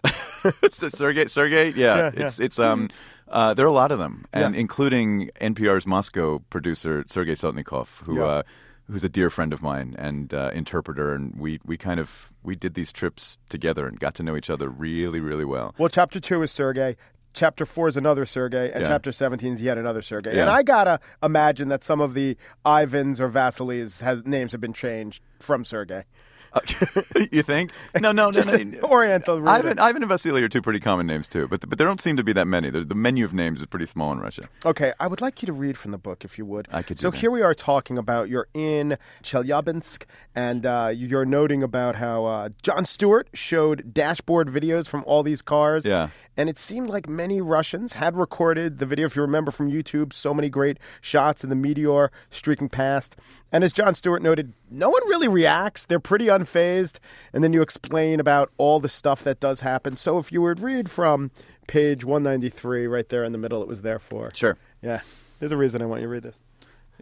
it's 0.63 0.77
the 0.77 0.89
Sergey. 0.89 1.27
Sergey, 1.27 1.69
yeah, 1.75 2.11
Yeah, 2.15 2.25
it's 2.25 2.39
it's 2.39 2.59
um, 2.59 2.89
uh, 3.27 3.53
there 3.53 3.65
are 3.65 3.69
a 3.69 3.73
lot 3.73 3.91
of 3.91 3.99
them, 3.99 4.25
and 4.33 4.53
Yeah. 4.55 4.59
including 4.61 5.29
NPR's 5.39 5.85
Moscow 5.85 6.39
producer 6.49 7.03
Sergei 7.07 7.33
Sotnikov, 7.33 7.87
who. 8.03 8.17
Yeah. 8.17 8.25
Uh, 8.25 8.43
Who's 8.89 9.05
a 9.05 9.09
dear 9.09 9.29
friend 9.29 9.53
of 9.53 9.61
mine 9.61 9.95
and 9.97 10.33
uh, 10.33 10.51
interpreter, 10.53 11.13
and 11.13 11.33
we, 11.39 11.61
we 11.63 11.77
kind 11.77 11.97
of 11.97 12.29
we 12.43 12.57
did 12.57 12.73
these 12.73 12.91
trips 12.91 13.37
together 13.47 13.87
and 13.87 13.97
got 13.97 14.15
to 14.15 14.23
know 14.23 14.35
each 14.35 14.49
other 14.49 14.67
really 14.67 15.21
really 15.21 15.45
well. 15.45 15.73
Well, 15.77 15.87
chapter 15.87 16.19
two 16.19 16.41
is 16.43 16.51
Sergey. 16.51 16.97
Chapter 17.31 17.65
four 17.65 17.87
is 17.87 17.95
another 17.95 18.25
Sergey, 18.25 18.69
and 18.69 18.81
Yeah. 18.81 18.87
chapter 18.89 19.13
seventeen 19.13 19.53
is 19.53 19.61
yet 19.61 19.77
another 19.77 20.01
Sergey. 20.01 20.33
Yeah. 20.35 20.41
And 20.41 20.49
I 20.49 20.61
gotta 20.63 20.99
imagine 21.23 21.69
that 21.69 21.85
some 21.85 22.01
of 22.01 22.15
the 22.15 22.35
Ivans 22.65 23.21
or 23.21 23.29
Vasilis 23.29 24.01
has 24.01 24.25
names 24.25 24.51
have 24.51 24.59
been 24.59 24.73
changed 24.73 25.23
from 25.39 25.63
Sergey. 25.63 26.03
you 27.31 27.43
think? 27.43 27.71
No, 27.99 28.11
no, 28.11 28.25
no, 28.25 28.31
Just 28.31 28.49
no. 28.51 28.57
to 28.57 28.79
orient 28.81 29.25
the 29.25 29.39
reader. 29.39 29.49
Ivan, 29.49 29.79
Ivan 29.79 30.03
and 30.03 30.09
Vasily 30.09 30.43
are 30.43 30.49
two 30.49 30.61
pretty 30.61 30.79
common 30.79 31.07
names 31.07 31.27
too, 31.27 31.47
but 31.47 31.67
but 31.69 31.77
there 31.77 31.87
don't 31.87 32.01
seem 32.01 32.17
to 32.17 32.23
be 32.23 32.33
that 32.33 32.45
many. 32.47 32.69
The, 32.69 32.83
the 32.83 32.95
menu 32.95 33.23
of 33.25 33.33
names 33.33 33.59
is 33.61 33.65
pretty 33.65 33.85
small 33.85 34.11
in 34.11 34.19
Russia. 34.19 34.43
Okay, 34.65 34.93
I 34.99 35.07
would 35.07 35.21
like 35.21 35.41
you 35.41 35.45
to 35.45 35.53
read 35.53 35.77
from 35.77 35.91
the 35.91 35.97
book 35.97 36.25
if 36.25 36.37
you 36.37 36.45
would. 36.45 36.67
I 36.71 36.81
could 36.81 36.97
do 36.97 37.01
So 37.03 37.11
that. 37.11 37.17
here 37.17 37.31
we 37.31 37.41
are 37.41 37.53
talking 37.53 37.97
about 37.97 38.29
you're 38.29 38.47
in 38.53 38.97
Chelyabinsk, 39.23 40.03
and 40.35 40.65
uh, 40.65 40.91
you're 40.93 41.25
noting 41.25 41.63
about 41.63 41.95
how 41.95 42.25
uh, 42.25 42.49
Jon 42.61 42.85
Stewart 42.85 43.29
showed 43.33 43.93
dashboard 43.93 44.49
videos 44.49 44.87
from 44.87 45.03
all 45.07 45.23
these 45.23 45.41
cars. 45.41 45.85
Yeah. 45.85 46.09
And 46.41 46.49
it 46.49 46.57
seemed 46.57 46.89
like 46.89 47.07
many 47.07 47.39
Russians 47.39 47.93
had 47.93 48.17
recorded 48.17 48.79
the 48.79 48.87
video, 48.87 49.05
if 49.05 49.15
you 49.15 49.21
remember 49.21 49.51
from 49.51 49.71
YouTube, 49.71 50.11
so 50.11 50.33
many 50.33 50.49
great 50.49 50.79
shots 50.99 51.43
of 51.43 51.51
the 51.51 51.55
meteor 51.55 52.11
streaking 52.31 52.67
past. 52.67 53.15
And 53.51 53.63
as 53.63 53.71
Jon 53.73 53.93
Stewart 53.93 54.23
noted, 54.23 54.51
no 54.71 54.89
one 54.89 55.07
really 55.07 55.27
reacts. 55.27 55.85
They're 55.85 55.99
pretty 55.99 56.25
unfazed. 56.25 56.95
And 57.31 57.43
then 57.43 57.53
you 57.53 57.61
explain 57.61 58.19
about 58.19 58.51
all 58.57 58.79
the 58.79 58.89
stuff 58.89 59.23
that 59.23 59.39
does 59.39 59.59
happen. 59.59 59.95
So 59.95 60.17
if 60.17 60.31
you 60.31 60.41
would 60.41 60.61
read 60.61 60.89
from 60.89 61.29
page 61.67 62.03
193, 62.03 62.87
right 62.87 63.07
there 63.07 63.23
in 63.23 63.33
the 63.33 63.37
middle, 63.37 63.61
it 63.61 63.67
was 63.67 63.83
there 63.83 63.99
for. 63.99 64.31
Sure. 64.33 64.57
Yeah, 64.81 65.01
there's 65.37 65.51
a 65.51 65.57
reason 65.57 65.83
I 65.83 65.85
want 65.85 66.01
you 66.01 66.07
to 66.07 66.11
read 66.11 66.23
this. 66.23 66.41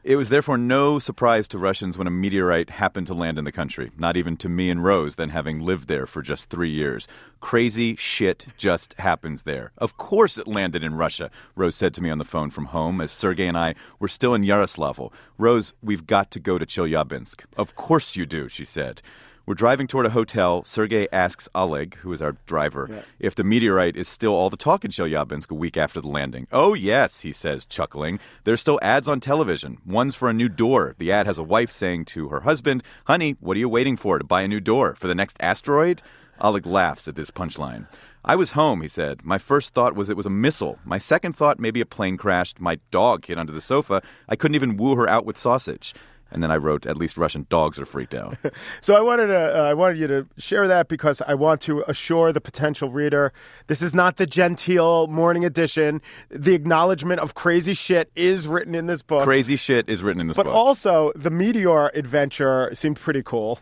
It 0.03 0.15
was 0.15 0.29
therefore 0.29 0.57
no 0.57 0.97
surprise 0.97 1.47
to 1.49 1.57
Russians 1.57 1.97
when 1.97 2.07
a 2.07 2.11
meteorite 2.11 2.69
happened 2.69 3.07
to 3.07 3.13
land 3.13 3.37
in 3.37 3.43
the 3.43 3.51
country, 3.51 3.91
not 3.97 4.15
even 4.15 4.37
to 4.37 4.47
me 4.47 4.69
and 4.69 4.81
Rose, 4.81 5.15
then 5.15 5.29
having 5.29 5.59
lived 5.59 5.89
there 5.89 6.05
for 6.05 6.21
just 6.21 6.49
three 6.49 6.69
years. 6.69 7.07
Crazy 7.41 7.97
shit 7.97 8.45
just 8.57 8.93
happens 8.93 9.41
there. 9.41 9.71
Of 9.77 9.97
course 9.97 10.37
it 10.37 10.47
landed 10.47 10.85
in 10.85 10.95
Russia, 10.95 11.29
Rose 11.55 11.75
said 11.75 11.93
to 11.95 12.01
me 12.01 12.09
on 12.09 12.17
the 12.17 12.23
phone 12.23 12.49
from 12.49 12.65
home 12.65 13.01
as 13.01 13.11
Sergei 13.11 13.47
and 13.47 13.57
I 13.57 13.75
were 13.99 14.07
still 14.07 14.33
in 14.33 14.43
Yaroslavl. 14.43 15.11
Rose, 15.37 15.73
we've 15.83 16.07
got 16.07 16.31
to 16.31 16.39
go 16.39 16.57
to 16.57 16.65
Chelyabinsk. 16.65 17.41
Of 17.57 17.75
course 17.75 18.15
you 18.15 18.25
do, 18.25 18.47
she 18.47 18.63
said. 18.63 19.01
We're 19.49 19.55
driving 19.55 19.87
toward 19.87 20.05
a 20.05 20.11
hotel. 20.11 20.63
Sergei 20.63 21.07
asks 21.11 21.49
Oleg, 21.55 21.95
who 21.95 22.13
is 22.13 22.21
our 22.21 22.33
driver, 22.45 23.03
if 23.17 23.33
the 23.33 23.43
meteorite 23.43 23.97
is 23.97 24.07
still 24.07 24.31
all 24.31 24.51
the 24.51 24.55
talk 24.55 24.85
in 24.85 24.91
Chelyabinsk 24.91 25.49
a 25.49 25.55
week 25.55 25.75
after 25.75 25.99
the 25.99 26.07
landing. 26.07 26.45
Oh, 26.51 26.75
yes, 26.75 27.21
he 27.21 27.31
says, 27.31 27.65
chuckling. 27.65 28.19
There's 28.43 28.61
still 28.61 28.77
ads 28.83 29.07
on 29.07 29.19
television. 29.19 29.79
One's 29.87 30.13
for 30.13 30.29
a 30.29 30.33
new 30.33 30.49
door. 30.49 30.93
The 30.99 31.11
ad 31.11 31.25
has 31.25 31.39
a 31.39 31.43
wife 31.43 31.71
saying 31.71 32.05
to 32.13 32.29
her 32.29 32.41
husband, 32.41 32.83
Honey, 33.05 33.37
what 33.39 33.57
are 33.57 33.59
you 33.59 33.69
waiting 33.69 33.97
for 33.97 34.19
to 34.19 34.23
buy 34.23 34.43
a 34.43 34.47
new 34.47 34.59
door? 34.59 34.93
For 34.93 35.07
the 35.07 35.15
next 35.15 35.35
asteroid? 35.39 36.03
Oleg 36.39 36.67
laughs 36.67 37.07
at 37.07 37.15
this 37.15 37.31
punchline. 37.31 37.87
I 38.23 38.35
was 38.35 38.51
home, 38.51 38.83
he 38.83 38.87
said. 38.87 39.25
My 39.25 39.39
first 39.39 39.73
thought 39.73 39.95
was 39.95 40.11
it 40.11 40.17
was 40.17 40.27
a 40.27 40.29
missile. 40.29 40.77
My 40.85 40.99
second 40.99 41.35
thought, 41.35 41.57
maybe 41.57 41.81
a 41.81 41.87
plane 41.87 42.17
crashed. 42.17 42.59
My 42.59 42.77
dog 42.91 43.25
hid 43.25 43.39
under 43.39 43.53
the 43.53 43.61
sofa. 43.61 44.03
I 44.27 44.35
couldn't 44.35 44.55
even 44.55 44.77
woo 44.77 44.95
her 44.95 45.09
out 45.09 45.25
with 45.25 45.39
sausage. 45.39 45.95
And 46.31 46.43
then 46.43 46.51
I 46.51 46.57
wrote, 46.57 46.85
at 46.85 46.97
least 46.97 47.17
Russian 47.17 47.45
dogs 47.49 47.79
are 47.79 47.85
freaked 47.85 48.13
out. 48.13 48.37
So 48.81 48.95
I 48.95 49.01
wanted 49.01 49.27
to, 49.27 49.59
uh, 49.59 49.69
I 49.69 49.73
wanted 49.73 49.97
you 49.97 50.07
to 50.07 50.27
share 50.37 50.67
that 50.67 50.87
because 50.87 51.21
I 51.21 51.33
want 51.33 51.61
to 51.61 51.83
assure 51.87 52.31
the 52.31 52.41
potential 52.41 52.89
reader 52.89 53.33
this 53.67 53.81
is 53.81 53.93
not 53.93 54.17
the 54.17 54.25
genteel 54.25 55.07
morning 55.07 55.45
edition. 55.45 56.01
The 56.29 56.53
acknowledgement 56.55 57.19
of 57.19 57.35
crazy 57.35 57.73
shit 57.73 58.11
is 58.15 58.47
written 58.47 58.75
in 58.75 58.87
this 58.87 59.01
book. 59.01 59.23
Crazy 59.23 59.55
shit 59.55 59.87
is 59.89 60.01
written 60.01 60.21
in 60.21 60.27
this 60.27 60.37
but 60.37 60.45
book. 60.45 60.53
But 60.53 60.59
also, 60.59 61.11
the 61.15 61.29
meteor 61.29 61.87
adventure 61.93 62.69
seemed 62.73 62.97
pretty 62.97 63.23
cool. 63.23 63.59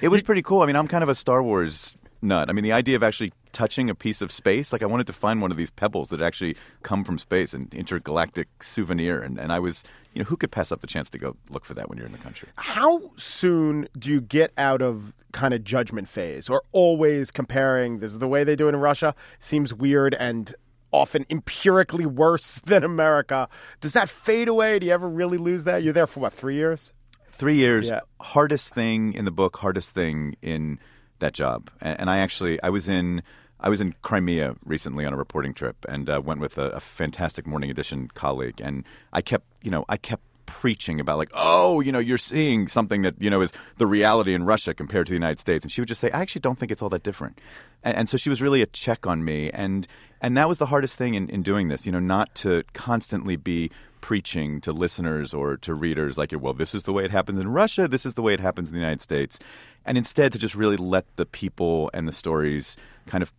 it 0.00 0.08
was 0.08 0.22
pretty 0.22 0.42
cool. 0.42 0.62
I 0.62 0.66
mean, 0.66 0.76
I'm 0.76 0.88
kind 0.88 1.02
of 1.02 1.08
a 1.08 1.14
Star 1.14 1.42
Wars 1.42 1.96
nut. 2.22 2.48
I 2.48 2.52
mean, 2.52 2.64
the 2.64 2.72
idea 2.72 2.96
of 2.96 3.02
actually 3.02 3.32
touching 3.52 3.88
a 3.90 3.94
piece 3.94 4.20
of 4.20 4.30
space, 4.30 4.72
like 4.72 4.82
I 4.82 4.86
wanted 4.86 5.06
to 5.06 5.12
find 5.12 5.40
one 5.40 5.50
of 5.50 5.56
these 5.56 5.70
pebbles 5.70 6.10
that 6.10 6.20
actually 6.20 6.56
come 6.82 7.04
from 7.04 7.18
space, 7.18 7.54
an 7.54 7.68
intergalactic 7.72 8.48
souvenir. 8.62 9.20
And, 9.20 9.38
and 9.38 9.52
I 9.52 9.58
was, 9.58 9.84
you 10.18 10.24
know, 10.24 10.28
who 10.28 10.36
could 10.36 10.50
pass 10.50 10.72
up 10.72 10.80
the 10.80 10.88
chance 10.88 11.08
to 11.10 11.16
go 11.18 11.36
look 11.48 11.64
for 11.64 11.74
that 11.74 11.88
when 11.88 11.96
you're 11.96 12.06
in 12.06 12.12
the 12.12 12.18
country? 12.18 12.48
How 12.56 13.12
soon 13.16 13.88
do 13.96 14.10
you 14.10 14.20
get 14.20 14.52
out 14.58 14.82
of 14.82 15.12
kind 15.32 15.54
of 15.54 15.62
judgment 15.62 16.08
phase 16.08 16.48
or 16.48 16.62
always 16.72 17.30
comparing 17.30 18.00
this 18.00 18.10
is 18.12 18.18
the 18.18 18.26
way 18.26 18.42
they 18.42 18.56
do 18.56 18.66
it 18.66 18.70
in 18.70 18.76
Russia 18.80 19.14
seems 19.38 19.72
weird 19.72 20.16
and 20.18 20.54
often 20.92 21.24
empirically 21.30 22.04
worse 22.04 22.60
than 22.66 22.82
America. 22.82 23.48
Does 23.80 23.92
that 23.92 24.08
fade 24.08 24.48
away? 24.48 24.80
Do 24.80 24.86
you 24.86 24.92
ever 24.92 25.08
really 25.08 25.38
lose 25.38 25.62
that? 25.64 25.84
You're 25.84 25.92
there 25.92 26.06
for 26.08 26.18
what, 26.18 26.32
three 26.32 26.56
years? 26.56 26.92
Three 27.30 27.54
years, 27.56 27.88
Yeah. 27.88 28.00
hardest 28.20 28.74
thing 28.74 29.12
in 29.12 29.24
the 29.24 29.30
book, 29.30 29.56
hardest 29.58 29.90
thing 29.90 30.34
in 30.42 30.80
that 31.20 31.32
job. 31.32 31.70
And, 31.80 32.00
and 32.00 32.10
I 32.10 32.18
actually, 32.18 32.60
I 32.64 32.70
was 32.70 32.88
in, 32.88 33.22
I 33.60 33.68
was 33.68 33.80
in 33.80 33.94
Crimea 34.02 34.54
recently 34.64 35.04
on 35.04 35.12
a 35.12 35.16
reporting 35.16 35.52
trip, 35.54 35.76
and 35.88 36.08
uh, 36.08 36.20
went 36.24 36.40
with 36.40 36.58
a, 36.58 36.70
a 36.70 36.80
fantastic 36.80 37.46
Morning 37.46 37.70
Edition 37.70 38.08
colleague, 38.14 38.60
and 38.60 38.84
I 39.12 39.20
kept, 39.20 39.46
you 39.62 39.70
know, 39.70 39.84
I 39.88 39.96
kept 39.96 40.22
preaching 40.46 40.98
about 40.98 41.18
like, 41.18 41.30
oh, 41.34 41.80
you 41.80 41.92
know, 41.92 41.98
you're 41.98 42.18
seeing 42.18 42.68
something 42.68 43.02
that 43.02 43.14
you 43.20 43.28
know 43.30 43.40
is 43.40 43.52
the 43.76 43.86
reality 43.86 44.34
in 44.34 44.44
Russia 44.44 44.74
compared 44.74 45.06
to 45.06 45.10
the 45.10 45.16
United 45.16 45.38
States, 45.38 45.64
and 45.64 45.72
she 45.72 45.80
would 45.80 45.88
just 45.88 46.00
say, 46.00 46.10
I 46.10 46.20
actually 46.20 46.40
don't 46.40 46.58
think 46.58 46.72
it's 46.72 46.82
all 46.82 46.88
that 46.90 47.02
different, 47.02 47.40
and, 47.82 47.96
and 47.96 48.08
so 48.08 48.16
she 48.16 48.30
was 48.30 48.40
really 48.40 48.62
a 48.62 48.66
check 48.66 49.06
on 49.06 49.24
me, 49.24 49.50
and 49.50 49.86
and 50.20 50.36
that 50.36 50.48
was 50.48 50.58
the 50.58 50.66
hardest 50.66 50.96
thing 50.96 51.14
in, 51.14 51.28
in 51.28 51.42
doing 51.42 51.68
this, 51.68 51.86
you 51.86 51.92
know, 51.92 52.00
not 52.00 52.34
to 52.36 52.64
constantly 52.72 53.36
be 53.36 53.70
preaching 54.00 54.60
to 54.60 54.72
listeners 54.72 55.34
or 55.34 55.56
to 55.58 55.74
readers 55.74 56.16
like, 56.16 56.32
well, 56.40 56.54
this 56.54 56.74
is 56.74 56.84
the 56.84 56.92
way 56.92 57.04
it 57.04 57.10
happens 57.10 57.38
in 57.38 57.48
Russia, 57.48 57.88
this 57.88 58.06
is 58.06 58.14
the 58.14 58.22
way 58.22 58.34
it 58.34 58.40
happens 58.40 58.68
in 58.70 58.74
the 58.74 58.80
United 58.80 59.02
States, 59.02 59.38
and 59.84 59.98
instead 59.98 60.32
to 60.32 60.38
just 60.38 60.54
really 60.54 60.76
let 60.76 61.04
the 61.16 61.26
people 61.26 61.90
and 61.92 62.06
the 62.06 62.12
stories 62.12 62.76
kind 63.06 63.22
of 63.22 63.32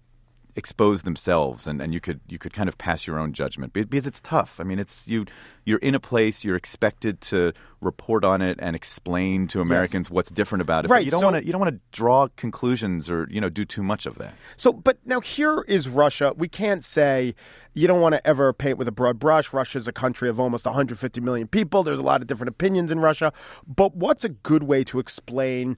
expose 0.59 1.01
themselves 1.01 1.65
and, 1.65 1.81
and 1.81 1.93
you 1.93 1.99
could 1.99 2.19
you 2.27 2.37
could 2.37 2.53
kind 2.53 2.69
of 2.69 2.77
pass 2.77 3.07
your 3.07 3.17
own 3.17 3.33
judgment 3.33 3.73
because 3.73 4.05
it's 4.05 4.19
tough. 4.19 4.57
I 4.59 4.63
mean 4.63 4.77
it's 4.77 5.07
you 5.07 5.25
you're 5.65 5.79
in 5.79 5.95
a 5.95 5.99
place 5.99 6.43
you're 6.43 6.55
expected 6.55 7.21
to 7.21 7.53
report 7.81 8.23
on 8.23 8.41
it 8.41 8.59
and 8.61 8.75
explain 8.75 9.47
to 9.47 9.61
Americans 9.61 10.09
what's 10.09 10.29
different 10.29 10.61
about 10.61 10.85
it. 10.85 10.89
Right, 10.89 10.99
But 10.99 11.05
you 11.05 11.11
don't 11.11 11.21
so- 11.21 11.25
want 11.31 11.37
to 11.37 11.45
you 11.45 11.51
don't 11.51 11.61
want 11.61 11.73
to 11.73 11.79
draw 11.91 12.27
conclusions 12.35 13.09
or 13.09 13.27
you 13.31 13.41
know 13.41 13.49
do 13.49 13.65
too 13.65 13.81
much 13.81 14.05
of 14.05 14.15
that. 14.19 14.33
So, 14.57 14.71
but 14.71 14.97
now 15.05 15.21
here 15.21 15.61
is 15.67 15.87
Russia. 15.87 16.33
We 16.37 16.47
can't 16.47 16.83
say 16.83 17.33
you 17.73 17.87
don't 17.87 18.01
want 18.01 18.13
to 18.15 18.27
ever 18.27 18.51
paint 18.51 18.77
with 18.77 18.87
a 18.87 18.91
broad 18.91 19.19
brush. 19.19 19.53
Russia's 19.53 19.87
a 19.87 19.93
country 19.93 20.27
of 20.27 20.39
almost 20.39 20.65
150 20.65 21.21
million 21.21 21.47
people. 21.47 21.83
There's 21.83 21.99
a 21.99 22.03
lot 22.03 22.21
of 22.21 22.27
different 22.27 22.49
opinions 22.49 22.91
in 22.91 22.99
Russia. 22.99 23.31
But 23.67 23.95
what's 23.95 24.25
a 24.25 24.29
good 24.29 24.63
way 24.63 24.83
to 24.85 24.99
explain 24.99 25.77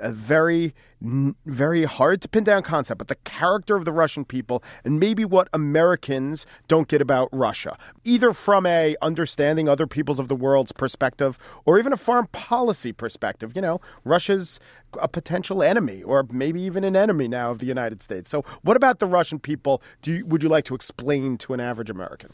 a 0.00 0.12
very, 0.12 0.74
very 1.00 1.84
hard 1.84 2.22
to 2.22 2.28
pin 2.28 2.44
down 2.44 2.62
concept, 2.62 2.98
but 2.98 3.08
the 3.08 3.16
character 3.16 3.76
of 3.76 3.84
the 3.84 3.92
Russian 3.92 4.24
people 4.24 4.62
and 4.84 4.98
maybe 5.00 5.24
what 5.24 5.48
Americans 5.52 6.46
don't 6.68 6.88
get 6.88 7.00
about 7.00 7.28
Russia, 7.32 7.76
either 8.04 8.32
from 8.32 8.66
a 8.66 8.96
understanding 9.02 9.68
other 9.68 9.86
peoples 9.86 10.18
of 10.18 10.28
the 10.28 10.36
world's 10.36 10.72
perspective 10.72 11.38
or 11.64 11.78
even 11.78 11.92
a 11.92 11.96
foreign 11.96 12.26
policy 12.28 12.92
perspective. 12.92 13.52
You 13.54 13.62
know, 13.62 13.80
Russia's 14.04 14.60
a 15.00 15.08
potential 15.08 15.62
enemy 15.62 16.02
or 16.02 16.26
maybe 16.30 16.60
even 16.60 16.84
an 16.84 16.96
enemy 16.96 17.28
now 17.28 17.50
of 17.50 17.58
the 17.58 17.66
United 17.66 18.02
States. 18.02 18.30
So, 18.30 18.44
what 18.62 18.76
about 18.76 18.98
the 18.98 19.06
Russian 19.06 19.38
people? 19.38 19.82
Do 20.02 20.12
you, 20.12 20.26
would 20.26 20.42
you 20.42 20.48
like 20.48 20.64
to 20.66 20.74
explain 20.74 21.38
to 21.38 21.54
an 21.54 21.60
average 21.60 21.90
American? 21.90 22.30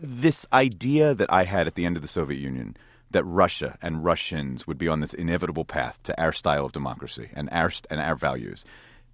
this 0.00 0.46
idea 0.52 1.14
that 1.14 1.32
I 1.32 1.44
had 1.44 1.66
at 1.66 1.74
the 1.74 1.84
end 1.84 1.96
of 1.96 2.02
the 2.02 2.08
Soviet 2.08 2.38
Union 2.38 2.76
that 3.16 3.24
Russia 3.24 3.78
and 3.80 4.04
Russians 4.04 4.66
would 4.66 4.76
be 4.76 4.88
on 4.88 5.00
this 5.00 5.14
inevitable 5.14 5.64
path 5.64 5.98
to 6.02 6.20
our 6.20 6.32
style 6.32 6.66
of 6.66 6.72
democracy 6.72 7.30
and 7.32 7.48
our 7.50 7.72
and 7.90 7.98
our 7.98 8.14
values. 8.14 8.66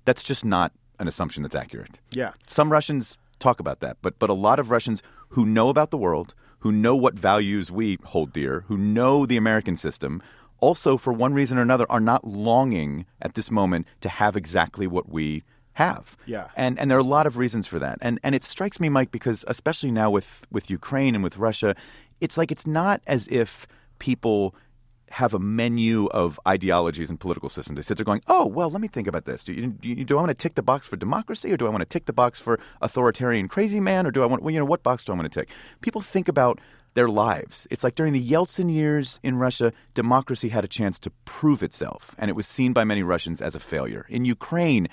That's 0.04 0.24
just 0.24 0.44
not 0.44 0.72
an 0.98 1.06
assumption 1.06 1.44
that's 1.44 1.54
accurate. 1.54 2.00
Yeah. 2.10 2.32
Some 2.48 2.72
Russians 2.72 3.16
talk 3.38 3.60
about 3.60 3.78
that, 3.78 3.98
but 4.02 4.18
but 4.18 4.28
a 4.28 4.34
lot 4.34 4.58
of 4.58 4.70
Russians 4.70 5.04
who 5.28 5.46
know 5.46 5.68
about 5.68 5.92
the 5.92 5.96
world, 5.96 6.34
who 6.58 6.72
know 6.72 6.96
what 6.96 7.14
values 7.14 7.70
we 7.70 7.96
hold 8.02 8.32
dear, 8.32 8.64
who 8.66 8.76
know 8.76 9.24
the 9.24 9.36
American 9.36 9.76
system, 9.76 10.20
also 10.58 10.96
for 10.96 11.12
one 11.12 11.32
reason 11.32 11.56
or 11.56 11.62
another 11.62 11.86
are 11.88 12.00
not 12.00 12.26
longing 12.26 13.06
at 13.20 13.34
this 13.34 13.52
moment 13.52 13.86
to 14.00 14.08
have 14.08 14.36
exactly 14.36 14.88
what 14.88 15.08
we 15.08 15.44
have. 15.74 16.16
Yeah. 16.26 16.48
And 16.56 16.76
and 16.76 16.90
there 16.90 16.98
are 16.98 17.06
a 17.08 17.14
lot 17.18 17.28
of 17.28 17.36
reasons 17.36 17.68
for 17.68 17.78
that. 17.78 17.98
And 18.00 18.18
and 18.24 18.34
it 18.34 18.42
strikes 18.42 18.80
me, 18.80 18.88
Mike, 18.88 19.12
because 19.12 19.44
especially 19.46 19.92
now 19.92 20.10
with 20.10 20.44
with 20.50 20.70
Ukraine 20.70 21.14
and 21.14 21.22
with 21.22 21.36
Russia, 21.36 21.76
it's 22.20 22.36
like 22.36 22.50
it's 22.50 22.66
not 22.66 23.00
as 23.06 23.28
if 23.28 23.68
people 24.02 24.52
have 25.10 25.32
a 25.32 25.38
menu 25.38 26.06
of 26.06 26.40
ideologies 26.48 27.08
and 27.08 27.20
political 27.20 27.48
systems. 27.48 27.76
They 27.76 27.82
sit 27.82 27.98
there 27.98 28.04
going, 28.04 28.22
"Oh, 28.26 28.46
well, 28.46 28.68
let 28.68 28.80
me 28.80 28.88
think 28.88 29.06
about 29.06 29.26
this. 29.26 29.44
Do, 29.44 29.52
you, 29.52 29.68
do, 29.68 30.04
do 30.04 30.18
I 30.18 30.20
want 30.20 30.30
to 30.30 30.42
tick 30.42 30.56
the 30.56 30.62
box 30.62 30.88
for 30.88 30.96
democracy, 30.96 31.52
or 31.52 31.56
do 31.56 31.66
I 31.66 31.70
want 31.70 31.82
to 31.82 31.86
tick 31.86 32.06
the 32.06 32.12
box 32.12 32.40
for 32.40 32.58
authoritarian 32.80 33.46
crazy 33.46 33.78
man, 33.78 34.06
or 34.06 34.10
do 34.10 34.22
I 34.24 34.26
want, 34.26 34.42
well, 34.42 34.52
you 34.52 34.58
know, 34.58 34.64
what 34.64 34.82
box 34.82 35.04
do 35.04 35.12
I 35.12 35.16
want 35.16 35.32
to 35.32 35.40
tick?" 35.40 35.50
People 35.82 36.00
think 36.00 36.26
about 36.26 36.60
their 36.94 37.08
lives. 37.08 37.68
It's 37.70 37.84
like 37.84 37.94
during 37.94 38.12
the 38.12 38.30
Yeltsin 38.32 38.74
years 38.74 39.20
in 39.22 39.36
Russia, 39.36 39.72
democracy 39.94 40.48
had 40.48 40.64
a 40.64 40.68
chance 40.68 40.98
to 40.98 41.10
prove 41.24 41.62
itself, 41.62 42.16
and 42.18 42.28
it 42.28 42.34
was 42.34 42.46
seen 42.48 42.72
by 42.72 42.82
many 42.82 43.04
Russians 43.04 43.40
as 43.40 43.54
a 43.54 43.60
failure. 43.60 44.04
In 44.08 44.24
Ukraine, 44.24 44.88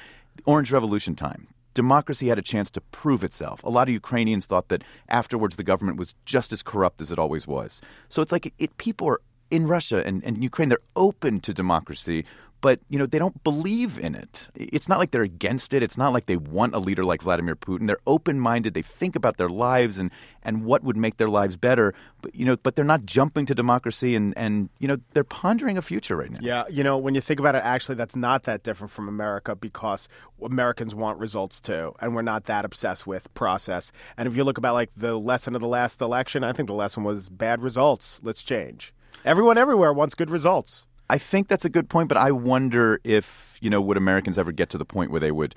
Orange 0.46 0.72
Revolution 0.72 1.16
time, 1.16 1.48
democracy 1.86 2.28
had 2.28 2.38
a 2.38 2.50
chance 2.54 2.70
to 2.72 2.82
prove 3.00 3.24
itself. 3.24 3.64
A 3.64 3.70
lot 3.70 3.88
of 3.88 3.94
Ukrainians 3.94 4.46
thought 4.46 4.68
that 4.68 4.84
afterwards 5.08 5.56
the 5.56 5.64
government 5.72 5.98
was 5.98 6.14
just 6.26 6.52
as 6.52 6.62
corrupt 6.62 7.00
as 7.02 7.10
it 7.14 7.18
always 7.18 7.48
was. 7.48 7.72
So 8.10 8.22
it's 8.22 8.34
like 8.34 8.54
it, 8.64 8.72
people 8.78 9.08
are 9.08 9.22
in 9.50 9.66
Russia 9.66 10.06
and, 10.06 10.22
and 10.26 10.44
Ukraine, 10.44 10.70
they're 10.70 10.90
open 10.96 11.40
to 11.40 11.54
democracy, 11.54 12.26
but 12.62 12.80
you 12.90 13.00
know 13.00 13.06
they 13.06 13.20
don't 13.20 13.44
believe 13.44 14.00
in 14.00 14.16
it. 14.16 14.48
It's 14.56 14.88
not 14.90 15.00
like 15.00 15.12
they're 15.12 15.24
against 15.24 15.74
it. 15.74 15.84
It's 15.84 15.98
not 15.98 16.14
like 16.14 16.26
they 16.26 16.38
want 16.38 16.76
a 16.76 16.80
leader 16.80 17.04
like 17.04 17.22
Vladimir 17.22 17.56
Putin. 17.56 17.88
They're 17.88 18.00
open-minded. 18.08 18.74
They 18.74 18.82
think 18.82 19.16
about 19.16 19.38
their 19.38 19.50
lives 19.50 19.98
and, 19.98 20.12
and 20.44 20.66
what 20.66 20.84
would 20.84 20.98
make 20.98 21.18
their 21.18 21.30
lives 21.30 21.56
better. 21.56 21.94
But 22.22 22.36
you 22.36 22.46
know, 22.46 22.58
but 22.58 22.76
they're 22.76 22.86
not 22.86 23.06
jumping 23.06 23.46
to 23.48 23.56
democracy 23.56 24.16
and, 24.16 24.34
and 24.38 24.70
you 24.80 24.88
know 24.88 24.98
they're 25.14 25.24
pondering 25.24 25.78
a 25.78 25.82
future 25.82 26.16
right 26.16 26.30
now. 26.30 26.40
Yeah, 26.42 26.64
you 26.70 26.84
know, 26.84 26.98
when 26.98 27.16
you 27.16 27.22
think 27.22 27.40
about 27.40 27.56
it, 27.56 27.62
actually, 27.64 27.96
that's 27.96 28.16
not 28.16 28.44
that 28.44 28.64
different 28.64 28.92
from 28.92 29.08
America 29.08 29.56
because 29.56 30.10
Americans 30.44 30.94
want 30.96 31.20
results 31.20 31.60
too, 31.60 31.94
and 32.00 32.16
we're 32.16 32.22
not 32.22 32.46
that 32.46 32.66
obsessed 32.66 33.08
with 33.08 33.34
process. 33.34 33.92
And 34.18 34.28
if 34.28 34.36
you 34.36 34.44
look 34.44 34.58
about 34.58 34.74
like 34.74 34.92
the 34.98 35.18
lesson 35.18 35.56
of 35.56 35.62
the 35.62 35.68
last 35.68 36.02
election, 36.02 36.44
I 36.44 36.54
think 36.54 36.68
the 36.68 36.74
lesson 36.74 37.04
was 37.04 37.30
bad 37.30 37.62
results. 37.62 38.20
Let's 38.24 38.44
change. 38.44 38.94
Everyone 39.26 39.58
everywhere 39.58 39.92
wants 39.92 40.16
good 40.16 40.30
results. 40.30 40.86
I 41.10 41.18
think 41.18 41.48
that's 41.48 41.66
a 41.66 41.70
good 41.70 41.90
point, 41.90 42.08
but 42.10 42.18
I 42.18 42.32
wonder 42.32 43.00
if 43.04 43.58
you 43.62 43.70
know 43.70 43.82
would 43.82 43.98
Americans 43.98 44.38
ever 44.38 44.52
get 44.52 44.70
to 44.72 44.78
the 44.78 44.86
point 44.86 45.12
where 45.12 45.20
they 45.20 45.32
would 45.32 45.56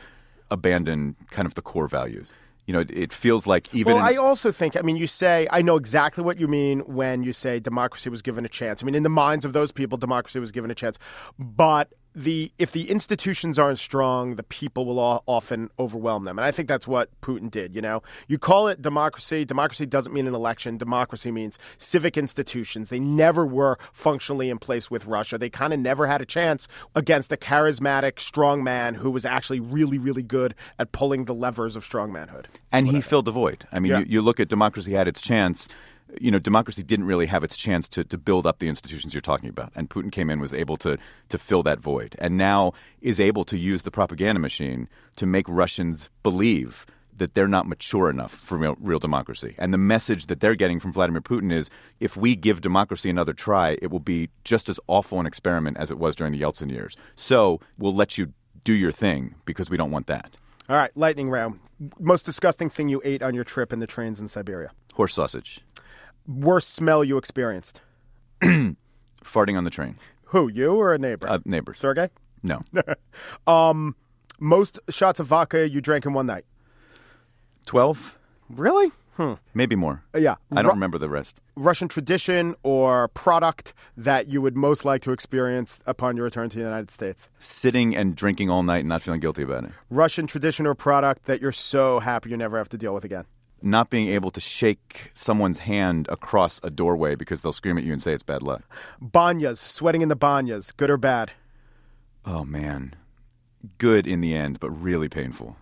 abandon 0.51 1.17
kind 1.31 1.47
of 1.47 1.55
the 1.55 1.63
core 1.63 1.89
values. 1.89 2.33
You 2.67 2.75
know, 2.75 2.81
it, 2.81 2.91
it 2.93 3.13
feels 3.13 3.47
like 3.47 3.75
even 3.75 3.95
Well, 3.95 4.07
in- 4.07 4.15
I 4.15 4.17
also 4.17 4.53
think, 4.53 4.77
I 4.77 4.83
mean, 4.83 4.97
you 4.97 5.09
say, 5.09 5.49
I 5.51 5.63
know 5.63 5.77
exactly 5.77 6.23
what 6.23 6.39
you 6.39 6.47
mean 6.47 6.81
when 6.81 7.25
you 7.25 7.33
say 7.33 7.59
democracy 7.59 8.09
was 8.09 8.23
given 8.23 8.45
a 8.45 8.49
chance. 8.49 8.83
I 8.83 8.87
mean, 8.87 8.95
in 8.95 9.03
the 9.03 9.09
minds 9.09 9.45
of 9.45 9.53
those 9.53 9.73
people, 9.73 9.99
democracy 9.99 10.39
was 10.39 10.53
given 10.53 10.71
a 10.71 10.75
chance. 10.75 10.97
But 11.41 11.93
the 12.15 12.53
if 12.59 12.73
the 12.73 12.91
institutions 12.91 13.59
aren't 13.59 13.79
strong, 13.79 14.37
the 14.37 14.43
people 14.43 14.85
will 14.85 14.99
all, 14.99 15.23
often 15.27 15.71
overwhelm 15.79 16.25
them. 16.25 16.39
And 16.39 16.45
I 16.45 16.51
think 16.51 16.69
that's 16.69 16.87
what 16.87 17.09
Putin 17.23 17.51
did, 17.51 17.75
you 17.75 17.81
know? 17.81 18.03
You 18.29 18.39
call 18.39 18.69
it 18.69 18.83
democracy. 18.83 19.45
Democracy 19.45 19.87
doesn't 19.87 20.13
mean 20.13 20.27
an 20.27 20.35
election. 20.35 20.77
Democracy 20.77 21.31
means 21.31 21.59
civic 21.79 22.17
institutions. 22.19 22.91
They 22.91 22.99
never 23.01 23.47
were 23.47 23.79
functionally 23.93 24.51
in 24.51 24.59
place 24.59 24.91
with 24.91 25.07
Russia. 25.07 25.39
They 25.39 25.51
kind 25.51 25.73
of 25.73 25.81
never 25.81 26.07
had 26.07 26.21
a 26.21 26.27
chance 26.27 26.69
against 26.95 27.33
a 27.33 27.37
charismatic 27.37 28.19
strong 28.21 28.63
man 28.63 28.95
who 28.95 29.11
was 29.11 29.25
actually 29.25 29.61
really, 29.61 29.99
really 29.99 30.23
good 30.23 30.55
at 30.79 30.93
pulling 30.93 31.25
the 31.25 31.35
levers 31.35 31.77
of 31.77 31.89
strongmanhood. 31.89 32.45
and 32.73 32.89
he 32.89 33.01
filled 33.01 33.25
the 33.25 33.31
void. 33.33 33.67
I 33.73 33.79
mean, 33.79 33.93
Yeah. 33.93 33.99
you, 34.01 34.07
you 34.09 34.23
look 34.23 34.41
at 34.41 34.49
democracy 34.49 34.93
had 34.93 35.09
its 35.09 35.21
chance. 35.21 35.69
You 36.21 36.31
know, 36.31 36.39
democracy 36.39 36.83
didn't 36.83 37.07
really 37.07 37.27
have 37.27 37.45
its 37.45 37.57
chance 37.57 37.89
to, 37.89 38.05
to 38.05 38.19
build 38.19 38.47
up 38.47 38.59
the 38.59 38.69
institutions 38.69 39.15
you're 39.15 39.21
talking 39.21 39.49
about. 39.49 39.73
And 39.75 39.89
Putin 39.89 40.13
came 40.13 40.31
in, 40.31 40.41
was 40.41 40.53
able 40.55 40.77
to 40.79 40.99
to 41.31 41.39
fill 41.39 41.63
that 41.65 41.81
void, 41.81 42.17
and 42.19 42.37
now 42.37 42.73
is 43.01 43.19
able 43.19 43.45
to 43.47 43.57
use 43.57 43.83
the 43.83 43.91
propaganda 43.91 44.41
machine 44.41 44.89
to 45.17 45.27
make 45.27 45.49
Russians 45.49 46.11
believe 46.23 46.87
that 47.19 47.35
they're 47.35 47.49
not 47.49 47.69
mature 47.69 48.11
enough 48.11 48.33
for 48.33 48.57
real, 48.57 48.77
real 48.81 48.99
democracy. 48.99 49.55
And 49.59 49.73
the 49.73 49.79
message 49.79 50.27
that 50.27 50.41
they're 50.41 50.55
getting 50.55 50.81
from 50.81 50.93
Vladimir 50.93 51.21
Putin 51.21 51.53
is 51.53 51.71
if 52.01 52.17
we 52.17 52.35
give 52.35 52.61
democracy 52.61 53.11
another 53.11 53.33
try, 53.33 53.77
it 53.83 53.91
will 53.91 54.01
be 54.01 54.29
just 54.45 54.69
as 54.69 54.81
awful 54.87 55.21
an 55.21 55.27
experiment 55.27 55.77
as 55.77 55.91
it 55.91 55.99
was 55.99 56.17
during 56.17 56.33
the 56.33 56.41
Yeltsin 56.41 56.71
years. 56.71 56.97
So 57.17 57.61
we'll 57.79 57.95
let 57.95 58.19
you 58.19 58.33
do 58.65 58.73
your 58.73 58.93
thing 58.93 59.35
because 59.45 59.71
we 59.71 59.77
don't 59.77 59.91
want 59.91 60.07
that. 60.07 60.37
All 60.69 60.77
right, 60.77 60.91
lightning 60.97 61.29
round. 61.29 61.61
Most 61.99 62.25
disgusting 62.25 62.71
thing 62.71 62.89
you 62.89 63.03
ate 63.05 63.23
on 63.23 63.35
your 63.35 63.45
trip 63.45 63.73
in 63.73 63.81
the 63.81 63.87
trains 63.87 64.21
in 64.21 64.29
Siberia. 64.29 64.71
Horse 64.95 65.15
sausage. 65.15 65.61
Worst 66.27 66.75
smell 66.75 67.03
you 67.05 67.17
experienced. 67.19 67.81
Farting 68.43 69.57
on 69.57 69.65
the 69.65 69.71
train. 69.71 69.97
Who, 70.27 70.49
you 70.49 70.73
or 70.73 70.95
a 70.95 70.99
neighbor? 70.99 71.29
Uh, 71.29 71.39
neighbors. 71.45 71.79
Sergey? 71.79 72.09
No. 72.43 72.63
Most 74.41 74.81
shots 74.89 75.21
of 75.21 75.27
vodka 75.27 75.69
you 75.69 75.81
drank 75.81 76.05
in 76.07 76.13
one 76.15 76.27
night. 76.27 76.45
12? 77.67 78.19
Really? 78.51 78.91
Hmm. 79.17 79.35
Maybe 79.55 79.77
more. 79.77 80.03
Uh, 80.15 80.19
yeah. 80.19 80.37
I 80.51 80.57
don't 80.57 80.67
Ru- 80.67 80.71
remember 80.73 80.99
the 80.99 81.09
rest. 81.09 81.41
Russian 81.55 81.87
tradition 81.87 82.55
or 82.63 83.09
product 83.09 83.75
that 83.97 84.27
you 84.29 84.41
would 84.41 84.57
most 84.57 84.85
like 84.87 85.03
to 85.03 85.13
experience 85.13 85.81
upon 85.87 86.17
your 86.17 86.25
return 86.25 86.49
to 86.49 86.57
the 86.57 86.65
United 86.65 86.91
States. 86.91 87.29
Sitting 87.39 87.95
and 87.95 88.17
drinking 88.17 88.49
all 88.49 88.63
night 88.63 88.79
and 88.81 88.89
not 88.89 89.03
feeling 89.03 89.21
guilty 89.21 89.43
about 89.43 89.65
it. 89.65 89.71
Russian 89.91 90.27
tradition 90.27 90.67
or 90.67 90.75
product 90.75 91.27
that 91.27 91.41
you're 91.43 91.53
so 91.53 92.01
happy 92.01 92.31
you 92.31 92.37
never 92.39 92.57
have 92.57 92.71
to 92.71 92.79
deal 92.79 92.95
with 92.95 93.05
again. 93.05 93.27
Not 93.63 93.91
being 93.91 94.09
able 94.09 94.31
to 94.33 94.41
shake 94.41 95.11
someone's 95.15 95.59
hand 95.61 96.09
across 96.11 96.61
a 96.63 96.71
doorway 96.71 97.15
because 97.15 97.43
they'll 97.43 97.53
scream 97.53 97.79
at 97.79 97.85
you 97.85 97.93
and 97.93 98.03
say 98.03 98.13
it's 98.13 98.23
bad 98.23 98.43
luck. 98.43 98.63
Banyas, 99.01 99.59
sweating 99.59 100.03
in 100.03 100.09
the 100.09 100.17
banyas, 100.17 100.77
good 100.77 100.91
or 100.91 100.97
bad. 100.97 101.33
Oh, 102.25 102.45
man. 102.45 102.95
Good 103.79 104.07
in 104.07 104.21
the 104.21 104.35
end, 104.35 104.59
but 104.61 104.71
really 104.71 105.09
painful. 105.09 105.57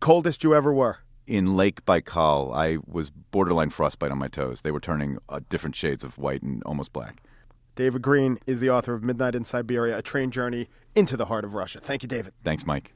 Coldest 0.00 0.42
you 0.42 0.54
ever 0.54 0.72
were. 0.72 0.98
In 1.26 1.56
Lake 1.56 1.84
Baikal, 1.86 2.54
I 2.54 2.78
was 2.86 3.10
borderline 3.10 3.70
frostbite 3.70 4.10
on 4.10 4.18
my 4.18 4.28
toes. 4.28 4.60
They 4.60 4.70
were 4.70 4.80
turning 4.80 5.18
uh, 5.28 5.40
different 5.48 5.74
shades 5.74 6.04
of 6.04 6.18
white 6.18 6.42
and 6.42 6.62
almost 6.64 6.92
black. 6.92 7.22
David 7.76 8.02
Greene 8.02 8.38
is 8.46 8.60
the 8.60 8.70
author 8.70 8.94
of 8.94 9.02
Midnight 9.02 9.34
in 9.34 9.44
Siberia, 9.44 9.98
a 9.98 10.02
train 10.02 10.30
journey 10.30 10.68
into 10.94 11.16
the 11.16 11.24
heart 11.24 11.44
of 11.44 11.54
Russia. 11.54 11.80
Thank 11.80 12.02
you, 12.02 12.08
David. 12.08 12.32
Thanks, 12.44 12.66
Mike. 12.66 12.92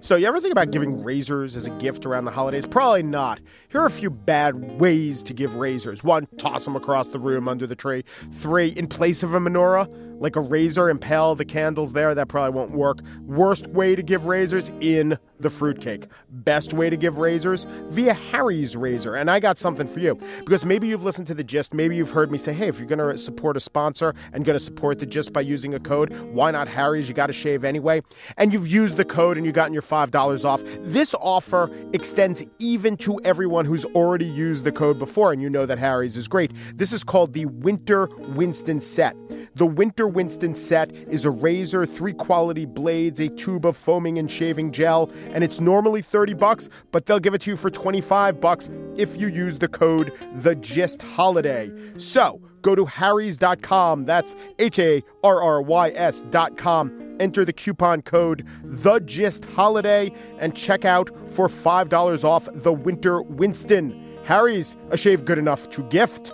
So, 0.00 0.14
you 0.14 0.26
ever 0.26 0.40
think 0.40 0.52
about 0.52 0.70
giving 0.70 1.02
razors 1.02 1.56
as 1.56 1.66
a 1.66 1.70
gift 1.70 2.06
around 2.06 2.24
the 2.24 2.30
holidays? 2.30 2.64
Probably 2.66 3.02
not. 3.02 3.40
Here 3.68 3.80
are 3.80 3.86
a 3.86 3.90
few 3.90 4.10
bad 4.10 4.78
ways 4.78 5.24
to 5.24 5.34
give 5.34 5.54
razors. 5.56 6.04
One, 6.04 6.28
toss 6.38 6.64
them 6.64 6.76
across 6.76 7.08
the 7.08 7.18
room 7.18 7.48
under 7.48 7.66
the 7.66 7.74
tree. 7.74 8.04
Three, 8.30 8.68
in 8.68 8.86
place 8.86 9.24
of 9.24 9.34
a 9.34 9.40
menorah, 9.40 9.88
like 10.20 10.36
a 10.36 10.40
razor, 10.40 10.90
impale 10.90 11.34
the 11.34 11.44
candles 11.44 11.92
there. 11.92 12.14
That 12.14 12.28
probably 12.28 12.56
won't 12.56 12.72
work. 12.72 12.98
Worst 13.26 13.66
way 13.68 13.94
to 13.94 14.02
give 14.02 14.26
razors 14.26 14.70
in 14.80 15.18
the 15.40 15.50
fruitcake. 15.50 16.08
Best 16.30 16.72
way 16.72 16.90
to 16.90 16.96
give 16.96 17.18
razors 17.18 17.66
via 17.90 18.14
Harry's 18.14 18.76
razor. 18.76 19.14
And 19.14 19.30
I 19.30 19.40
got 19.40 19.58
something 19.58 19.86
for 19.86 20.00
you 20.00 20.18
because 20.40 20.64
maybe 20.64 20.88
you've 20.88 21.04
listened 21.04 21.26
to 21.28 21.34
the 21.34 21.44
gist. 21.44 21.74
Maybe 21.74 21.96
you've 21.96 22.10
heard 22.10 22.30
me 22.30 22.38
say, 22.38 22.52
hey, 22.52 22.68
if 22.68 22.78
you're 22.78 22.88
going 22.88 22.98
to 22.98 23.18
support 23.18 23.56
a 23.56 23.60
sponsor 23.60 24.14
and 24.32 24.44
going 24.44 24.58
to 24.58 24.64
support 24.64 24.98
the 24.98 25.06
gist 25.06 25.32
by 25.32 25.40
using 25.40 25.74
a 25.74 25.80
code, 25.80 26.16
why 26.32 26.50
not 26.50 26.68
Harry's? 26.68 27.08
You 27.08 27.14
got 27.14 27.28
to 27.28 27.32
shave 27.32 27.64
anyway. 27.64 28.02
And 28.36 28.52
you've 28.52 28.66
used 28.66 28.96
the 28.96 29.04
code 29.04 29.36
and 29.36 29.46
you've 29.46 29.54
gotten 29.54 29.72
your 29.72 29.82
$5 29.82 30.44
off. 30.44 30.62
This 30.80 31.14
offer 31.14 31.70
extends 31.92 32.42
even 32.58 32.96
to 32.98 33.20
everyone 33.24 33.64
who's 33.64 33.84
already 33.84 34.26
used 34.26 34.64
the 34.64 34.72
code 34.72 34.98
before. 34.98 35.32
And 35.32 35.40
you 35.40 35.48
know 35.48 35.66
that 35.66 35.78
Harry's 35.78 36.16
is 36.16 36.26
great. 36.28 36.52
This 36.74 36.92
is 36.92 37.04
called 37.04 37.32
the 37.32 37.46
Winter 37.46 38.08
Winston 38.34 38.80
Set. 38.80 39.16
The 39.58 39.66
Winter 39.66 40.06
Winston 40.06 40.54
set 40.54 40.92
is 40.92 41.24
a 41.24 41.30
razor, 41.30 41.84
three 41.84 42.12
quality 42.12 42.64
blades, 42.64 43.18
a 43.18 43.28
tube 43.28 43.66
of 43.66 43.76
foaming 43.76 44.16
and 44.16 44.30
shaving 44.30 44.70
gel, 44.70 45.10
and 45.32 45.42
it's 45.42 45.58
normally 45.58 46.00
30 46.00 46.34
bucks, 46.34 46.68
but 46.92 47.06
they'll 47.06 47.18
give 47.18 47.34
it 47.34 47.40
to 47.40 47.50
you 47.50 47.56
for 47.56 47.68
25 47.68 48.40
bucks 48.40 48.70
if 48.96 49.16
you 49.16 49.26
use 49.26 49.58
the 49.58 49.66
code 49.66 50.12
the 50.36 50.54
gist 50.54 51.02
holiday. 51.02 51.72
So, 51.96 52.40
go 52.62 52.76
to 52.76 52.84
harrys.com. 52.84 54.04
That's 54.04 54.36
H 54.60 54.78
A 54.78 55.02
R 55.24 55.42
R 55.42 55.60
Y 55.60 55.90
S.com. 55.90 57.16
Enter 57.18 57.44
the 57.44 57.52
coupon 57.52 58.02
code 58.02 58.46
the 58.62 59.00
gist 59.00 59.44
holiday 59.44 60.12
and 60.38 60.54
check 60.54 60.84
out 60.84 61.10
for 61.32 61.48
$5 61.48 62.22
off 62.22 62.48
the 62.54 62.72
Winter 62.72 63.22
Winston. 63.22 64.20
Harry's 64.22 64.76
a 64.92 64.96
shave 64.96 65.24
good 65.24 65.38
enough 65.38 65.68
to 65.70 65.82
gift. 65.88 66.32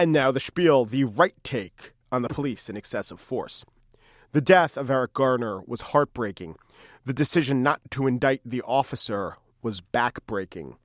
And 0.00 0.12
now 0.12 0.30
the 0.30 0.40
spiel, 0.40 0.86
the 0.86 1.04
right 1.04 1.34
take 1.44 1.92
on 2.10 2.22
the 2.22 2.30
police 2.30 2.70
and 2.70 2.78
excessive 2.78 3.20
force. 3.20 3.66
The 4.32 4.40
death 4.40 4.78
of 4.78 4.90
Eric 4.90 5.12
Garner 5.12 5.60
was 5.66 5.82
heartbreaking. 5.82 6.56
The 7.04 7.12
decision 7.12 7.62
not 7.62 7.82
to 7.90 8.06
indict 8.06 8.40
the 8.42 8.62
officer 8.62 9.36
was 9.60 9.82
backbreaking, 9.82 10.76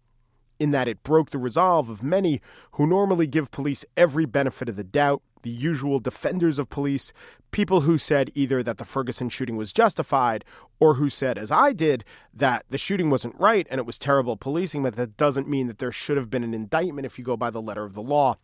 in 0.60 0.72
that 0.72 0.90
it 0.90 1.02
broke 1.04 1.30
the 1.30 1.38
resolve 1.38 1.88
of 1.88 2.04
many 2.04 2.42
who 2.74 2.86
normally 2.86 3.26
give 3.26 3.52
police 3.52 3.86
every 3.96 4.26
benefit 4.26 4.68
of 4.68 4.76
the 4.76 4.84
doubt, 4.84 5.22
the 5.44 5.50
usual 5.50 6.02
defenders 6.02 6.60
of 6.60 6.70
police, 6.70 7.14
people 7.52 7.80
who 7.80 7.98
said 7.98 8.32
either 8.36 8.62
that 8.64 8.80
the 8.80 8.84
Ferguson 8.84 9.30
shooting 9.30 9.56
was 9.56 9.72
justified 9.72 10.44
or 10.82 10.96
who 10.96 11.10
said, 11.10 11.38
as 11.38 11.52
I 11.52 11.72
did, 11.72 12.04
that 12.34 12.66
the 12.70 12.78
shooting 12.78 13.10
wasn't 13.10 13.40
right 13.40 13.66
and 13.72 13.80
it 13.80 13.86
was 13.86 13.98
terrible 13.98 14.36
policing, 14.36 14.84
but 14.84 14.98
that 14.98 15.16
doesn't 15.16 15.48
mean 15.48 15.68
that 15.68 15.78
there 15.78 15.94
should 15.94 16.18
have 16.18 16.30
been 16.30 16.44
an 16.44 16.54
indictment 16.54 17.06
if 17.06 17.18
you 17.18 17.24
go 17.24 17.38
by 17.38 17.50
the 17.50 17.62
letter 17.62 17.86
of 17.86 17.94
the 17.94 18.02
law. 18.02 18.36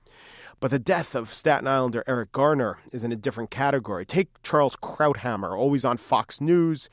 But 0.61 0.69
the 0.69 0.77
death 0.77 1.15
of 1.15 1.33
Staten 1.33 1.65
Islander 1.65 2.03
Eric 2.05 2.31
Garner 2.33 2.77
is 2.93 3.03
in 3.03 3.11
a 3.11 3.15
different 3.15 3.49
category. 3.49 4.05
Take 4.05 4.29
Charles 4.43 4.75
Krauthammer, 4.75 5.57
always 5.57 5.83
on 5.83 5.97
Fox 5.97 6.39
News, 6.39 6.87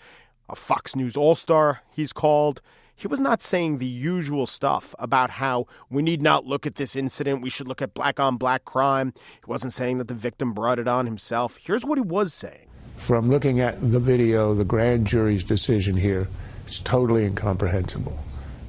a 0.49 0.57
Fox 0.57 0.97
News 0.97 1.19
All 1.19 1.35
Star, 1.35 1.83
he's 1.91 2.11
called. 2.11 2.63
He 2.97 3.07
was 3.07 3.21
not 3.21 3.43
saying 3.43 3.77
the 3.77 3.87
usual 3.87 4.47
stuff 4.47 4.95
about 4.99 5.29
how 5.29 5.67
we 5.91 6.01
need 6.01 6.23
not 6.23 6.47
look 6.47 6.67
at 6.67 6.77
this 6.77 6.97
incident, 6.97 7.43
we 7.43 7.51
should 7.51 7.69
look 7.69 7.83
at 7.83 7.93
black 7.93 8.19
on 8.19 8.39
black 8.39 8.65
crime. 8.65 9.13
He 9.15 9.47
wasn't 9.47 9.75
saying 9.75 9.99
that 9.99 10.09
the 10.09 10.15
victim 10.15 10.55
brought 10.55 10.79
it 10.79 10.89
on 10.89 11.05
himself. 11.05 11.59
Here's 11.61 11.85
what 11.85 11.99
he 11.99 12.03
was 12.03 12.33
saying. 12.33 12.69
From 12.97 13.29
looking 13.29 13.61
at 13.61 13.79
the 13.93 14.01
video, 14.01 14.55
the 14.55 14.65
grand 14.65 15.07
jury's 15.07 15.45
decision 15.45 15.95
here 15.95 16.27
is 16.67 16.81
totally 16.81 17.27
incomprehensible. 17.27 18.19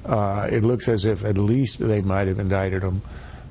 Uh, 0.04 0.46
it 0.52 0.62
looks 0.62 0.88
as 0.88 1.06
if 1.06 1.24
at 1.24 1.38
least 1.38 1.78
they 1.78 2.02
might 2.02 2.28
have 2.28 2.38
indicted 2.38 2.82
him 2.82 3.00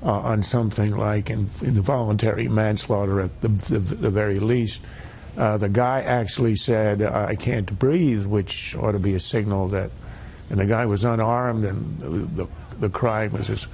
uh, 0.03 0.11
on 0.11 0.43
something 0.43 0.95
like 0.95 1.29
in, 1.29 1.49
involuntary 1.61 2.47
manslaughter 2.47 3.21
at 3.21 3.41
the, 3.41 3.47
the, 3.47 3.79
the 3.79 4.09
very 4.09 4.39
least. 4.39 4.81
Uh, 5.37 5.57
the 5.57 5.69
guy 5.69 6.01
actually 6.01 6.55
said, 6.55 7.01
I 7.01 7.35
can't 7.35 7.77
breathe, 7.79 8.25
which 8.25 8.75
ought 8.75 8.91
to 8.93 8.99
be 8.99 9.13
a 9.13 9.19
signal 9.19 9.67
that, 9.69 9.91
and 10.49 10.59
the 10.59 10.65
guy 10.65 10.85
was 10.85 11.03
unarmed 11.03 11.65
and 11.65 11.99
the, 11.99 12.43
the, 12.43 12.47
the 12.77 12.89
crime 12.89 13.31
was 13.31 13.49
as 13.49 13.67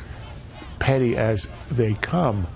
petty 0.79 1.17
as 1.17 1.47
they 1.71 1.93
come. 1.95 2.47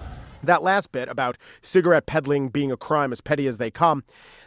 That 0.44 0.64
last 0.64 0.92
bit 0.92 1.10
about 1.10 1.38
cigarette 1.62 2.06
peddling 2.06 2.50
being 2.50 2.72
a 2.72 2.78
crime 2.78 3.12
as 3.12 3.22
petty 3.22 3.48
as 3.48 3.58
they 3.58 3.72
come, 3.72 4.04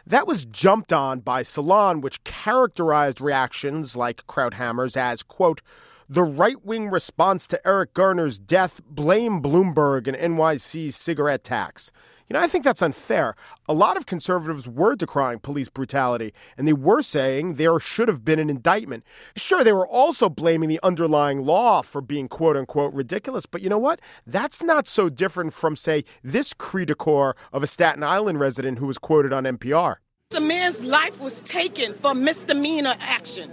that 0.07 0.27
was 0.27 0.45
jumped 0.45 0.91
on 0.91 1.19
by 1.19 1.43
Salon, 1.43 2.01
which 2.01 2.23
characterized 2.23 3.21
reactions 3.21 3.95
like 3.95 4.25
Krauthammer's 4.27 4.97
as, 4.97 5.23
quote, 5.23 5.61
the 6.09 6.23
right 6.23 6.63
wing 6.65 6.89
response 6.89 7.47
to 7.47 7.67
Eric 7.67 7.93
Garner's 7.93 8.39
death 8.39 8.81
blame 8.89 9.41
Bloomberg 9.41 10.07
and 10.07 10.17
NYC's 10.17 10.95
cigarette 10.95 11.43
tax. 11.43 11.91
You 12.29 12.35
know, 12.35 12.39
I 12.39 12.47
think 12.47 12.63
that's 12.63 12.81
unfair. 12.81 13.35
A 13.67 13.73
lot 13.73 13.97
of 13.97 14.05
conservatives 14.05 14.67
were 14.67 14.95
decrying 14.95 15.39
police 15.39 15.69
brutality, 15.69 16.33
and 16.57 16.67
they 16.67 16.73
were 16.73 17.01
saying 17.01 17.55
there 17.55 17.79
should 17.79 18.07
have 18.07 18.23
been 18.23 18.39
an 18.39 18.49
indictment. 18.49 19.03
Sure, 19.35 19.63
they 19.63 19.73
were 19.73 19.87
also 19.87 20.29
blaming 20.29 20.69
the 20.69 20.79
underlying 20.83 21.45
law 21.45 21.81
for 21.81 22.01
being 22.01 22.27
quote 22.27 22.55
unquote 22.55 22.93
ridiculous, 22.93 23.45
but 23.45 23.61
you 23.61 23.69
know 23.69 23.77
what? 23.77 23.99
That's 24.25 24.63
not 24.63 24.87
so 24.87 25.09
different 25.09 25.53
from, 25.53 25.75
say, 25.75 26.05
this 26.23 26.53
cri 26.53 26.85
de 26.85 26.95
coeur 26.95 27.35
of 27.51 27.61
a 27.61 27.67
Staten 27.67 28.03
Island 28.03 28.39
resident 28.39 28.79
who 28.79 28.87
was 28.87 28.97
quoted 28.97 29.33
on 29.33 29.43
NPR. 29.43 29.97
A 30.35 30.41
man's 30.41 30.83
life 30.83 31.19
was 31.19 31.41
taken 31.41 31.93
for 31.93 32.15
misdemeanor 32.15 32.95
action 33.01 33.51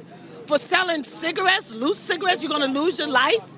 for 0.51 0.59
selling 0.59 1.05
cigarettes, 1.05 1.73
loose 1.75 1.97
cigarettes, 1.97 2.43
you're 2.43 2.51
going 2.51 2.61
to 2.75 2.81
lose 2.81 2.99
your 2.99 3.07
life 3.07 3.53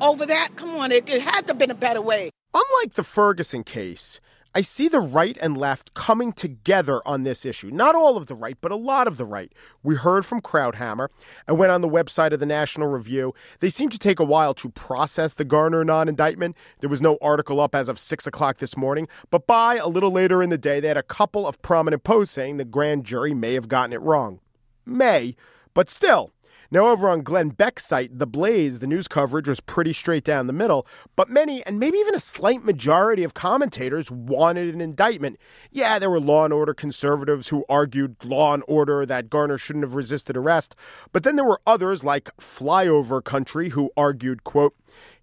over 0.00 0.24
that? 0.24 0.50
Come 0.54 0.76
on, 0.76 0.92
it, 0.92 1.08
it 1.10 1.20
had 1.20 1.40
to 1.40 1.48
have 1.48 1.58
been 1.58 1.72
a 1.72 1.74
better 1.74 2.00
way. 2.00 2.30
Unlike 2.54 2.94
the 2.94 3.02
Ferguson 3.02 3.64
case, 3.64 4.20
I 4.54 4.60
see 4.60 4.86
the 4.86 5.00
right 5.00 5.36
and 5.40 5.58
left 5.58 5.94
coming 5.94 6.32
together 6.32 7.02
on 7.04 7.24
this 7.24 7.44
issue. 7.44 7.70
Not 7.72 7.96
all 7.96 8.16
of 8.16 8.28
the 8.28 8.36
right, 8.36 8.56
but 8.60 8.70
a 8.70 8.76
lot 8.76 9.08
of 9.08 9.16
the 9.16 9.24
right. 9.24 9.52
We 9.82 9.96
heard 9.96 10.24
from 10.24 10.40
Krauthammer. 10.40 11.08
I 11.48 11.52
went 11.52 11.72
on 11.72 11.80
the 11.80 11.88
website 11.88 12.30
of 12.30 12.38
the 12.38 12.46
National 12.46 12.86
Review. 12.86 13.34
They 13.58 13.68
seem 13.68 13.88
to 13.88 13.98
take 13.98 14.20
a 14.20 14.24
while 14.24 14.54
to 14.54 14.68
process 14.68 15.34
the 15.34 15.44
Garner 15.44 15.84
non 15.84 16.08
indictment. 16.08 16.56
There 16.78 16.88
was 16.88 17.02
no 17.02 17.18
article 17.20 17.60
up 17.60 17.74
as 17.74 17.88
of 17.88 17.98
6 17.98 18.24
o'clock 18.24 18.58
this 18.58 18.76
morning, 18.76 19.08
but 19.30 19.48
by 19.48 19.78
a 19.78 19.88
little 19.88 20.12
later 20.12 20.44
in 20.44 20.50
the 20.50 20.58
day, 20.58 20.78
they 20.78 20.88
had 20.88 20.96
a 20.96 21.02
couple 21.02 21.44
of 21.44 21.60
prominent 21.60 22.04
posts 22.04 22.34
saying 22.34 22.58
the 22.58 22.64
grand 22.64 23.02
jury 23.02 23.34
may 23.34 23.54
have 23.54 23.66
gotten 23.66 23.92
it 23.92 24.00
wrong. 24.00 24.38
May, 24.86 25.34
but 25.76 25.90
still, 25.90 26.30
now, 26.70 26.86
over 26.86 27.08
on 27.08 27.22
Glenn 27.22 27.50
Beck's 27.50 27.84
site, 27.84 28.18
The 28.18 28.26
Blaze, 28.26 28.80
the 28.80 28.86
news 28.86 29.06
coverage 29.06 29.48
was 29.48 29.60
pretty 29.60 29.92
straight 29.92 30.24
down 30.24 30.46
the 30.46 30.52
middle, 30.52 30.86
but 31.14 31.30
many, 31.30 31.64
and 31.64 31.78
maybe 31.78 31.98
even 31.98 32.14
a 32.14 32.20
slight 32.20 32.64
majority 32.64 33.22
of 33.22 33.34
commentators 33.34 34.10
wanted 34.10 34.74
an 34.74 34.80
indictment. 34.80 35.38
Yeah, 35.70 35.98
there 35.98 36.10
were 36.10 36.20
law 36.20 36.44
and 36.44 36.52
order 36.52 36.74
conservatives 36.74 37.48
who 37.48 37.64
argued 37.68 38.16
law 38.24 38.54
and 38.54 38.64
order 38.66 39.06
that 39.06 39.30
Garner 39.30 39.58
shouldn't 39.58 39.84
have 39.84 39.94
resisted 39.94 40.36
arrest, 40.36 40.74
but 41.12 41.22
then 41.22 41.36
there 41.36 41.44
were 41.44 41.60
others 41.66 42.02
like 42.02 42.36
Flyover 42.38 43.22
Country 43.22 43.70
who 43.70 43.90
argued, 43.96 44.42
quote, 44.44 44.74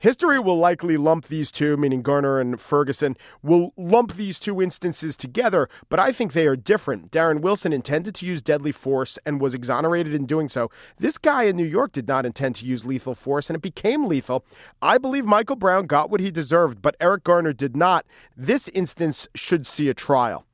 History 0.04 0.38
will 0.38 0.58
likely 0.58 0.98
lump 0.98 1.28
these 1.28 1.50
two, 1.50 1.78
meaning 1.78 2.02
Garner 2.02 2.38
and 2.38 2.60
Ferguson, 2.60 3.16
will 3.42 3.72
lump 3.78 4.16
these 4.16 4.38
two 4.38 4.62
instances 4.62 5.16
together, 5.16 5.70
but 5.88 5.98
I 5.98 6.12
think 6.12 6.34
they 6.34 6.46
are 6.46 6.58
different. 6.58 7.10
Darren 7.10 7.40
Wilson 7.40 7.72
intended 7.72 8.14
to 8.16 8.26
use 8.26 8.42
deadly 8.42 8.74
force 8.74 9.18
and 9.26 9.40
was 9.40 9.54
exonerated 9.54 10.14
in 10.14 10.26
doing 10.26 10.50
so. 10.50 10.70
This 10.98 11.18
guy 11.18 11.44
in 11.44 11.56
New 11.56 11.64
York 11.64 11.94
did 11.94 12.06
not 12.06 12.26
intend 12.26 12.56
to 12.58 12.66
use 12.66 12.86
lethal 12.86 13.16
force, 13.16 13.50
and 13.50 13.56
it 13.56 13.62
became 13.62 14.10
lethal. 14.10 14.44
I 14.82 14.98
believe 14.98 15.24
Michael 15.24 15.56
Brown 15.56 15.86
got 15.86 16.10
what 16.10 16.20
he 16.20 16.32
deserved, 16.32 16.82
but 16.82 16.98
Eric 17.00 17.24
Garner 17.24 17.54
did 17.54 17.78
not. 17.78 18.06
This 18.36 18.68
instance 18.74 19.30
should 19.36 19.66
see 19.66 19.88
a 19.88 19.94
trial. 19.94 20.46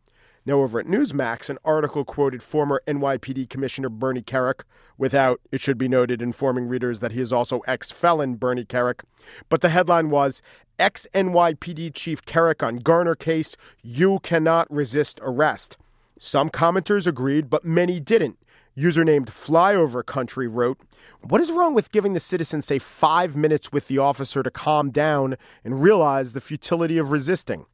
Now, 0.45 0.61
over 0.61 0.79
at 0.79 0.85
Newsmax, 0.85 1.49
an 1.49 1.57
article 1.65 2.05
quoted 2.05 2.43
former 2.43 2.81
NYPD 2.87 3.49
Commissioner 3.49 3.89
Bernie 3.89 4.21
Kerik, 4.21 4.61
without, 4.99 5.41
it 5.51 5.61
should 5.61 5.79
be 5.79 5.87
noted, 5.87 6.21
informing 6.21 6.67
readers 6.67 6.99
that 6.99 7.13
he 7.13 7.21
is 7.21 7.33
also 7.33 7.61
ex 7.61 7.89
felon 7.89 8.35
Bernie 8.35 8.65
Kerik. 8.65 9.01
But 9.49 9.61
the 9.61 9.69
headline 9.69 10.11
was 10.11 10.43
Ex 10.77 11.07
NYPD 11.13 11.93
Chief 11.95 12.23
Kerik 12.25 12.61
on 12.61 12.77
Garner 12.77 13.15
case, 13.15 13.57
you 13.81 14.19
cannot 14.19 14.71
resist 14.71 15.19
arrest. 15.23 15.77
Some 16.19 16.49
commenters 16.49 17.07
agreed, 17.07 17.49
but 17.49 17.65
many 17.65 17.99
didn't. 17.99 18.37
User 18.75 19.03
named 19.03 19.27
Flyover 19.27 20.05
Country 20.05 20.47
wrote, 20.47 20.79
What 21.21 21.41
is 21.41 21.51
wrong 21.51 21.73
with 21.73 21.91
giving 21.91 22.13
the 22.13 22.19
citizen, 22.19 22.61
say, 22.61 22.79
five 22.79 23.35
minutes 23.35 23.71
with 23.71 23.87
the 23.87 23.97
officer 23.97 24.43
to 24.43 24.51
calm 24.51 24.91
down 24.91 25.35
and 25.65 25.81
realize 25.81 26.31
the 26.31 26.41
futility 26.41 26.97
of 26.97 27.11
resisting? 27.11 27.65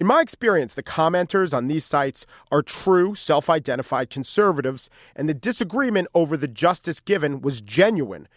In 0.00 0.06
my 0.06 0.20
experience, 0.20 0.74
the 0.74 0.82
commenters 0.82 1.52
on 1.52 1.66
these 1.66 1.84
sites 1.84 2.24
are 2.52 2.62
true, 2.62 3.16
self 3.16 3.50
identified 3.50 4.10
conservatives, 4.10 4.90
and 5.16 5.28
the 5.28 5.34
disagreement 5.34 6.06
over 6.14 6.36
the 6.36 6.46
justice 6.46 7.00
given 7.00 7.40
was 7.40 7.60
genuine. 7.60 8.28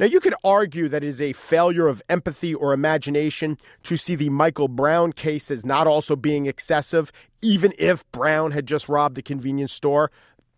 Now, 0.00 0.06
you 0.06 0.18
could 0.18 0.34
argue 0.42 0.88
that 0.88 1.04
it 1.04 1.06
is 1.06 1.22
a 1.22 1.32
failure 1.32 1.86
of 1.86 2.02
empathy 2.08 2.52
or 2.52 2.72
imagination 2.72 3.58
to 3.84 3.96
see 3.96 4.16
the 4.16 4.28
Michael 4.28 4.66
Brown 4.66 5.12
case 5.12 5.52
as 5.52 5.64
not 5.64 5.86
also 5.86 6.16
being 6.16 6.46
excessive, 6.46 7.12
even 7.40 7.72
if 7.78 8.10
Brown 8.10 8.50
had 8.50 8.66
just 8.66 8.88
robbed 8.88 9.16
a 9.18 9.22
convenience 9.22 9.72
store. 9.72 10.10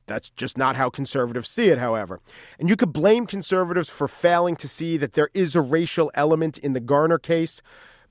That's 0.07 0.31
just 0.31 0.57
not 0.57 0.77
how 0.77 0.89
conservatives 0.89 1.51
see 1.51 1.69
it, 1.69 1.79
however. 1.79 2.21
And 2.59 2.71
you 2.71 2.77
could 2.77 2.95
blame 2.95 3.27
conservatives 3.27 3.91
for 3.91 4.09
failing 4.09 4.57
to 4.57 4.69
see 4.69 4.97
that 4.97 5.13
there 5.13 5.29
is 5.35 5.55
a 5.55 5.61
racial 5.61 6.11
element 6.15 6.57
in 6.57 6.73
the 6.73 6.81
Garner 6.81 7.19
case 7.19 7.61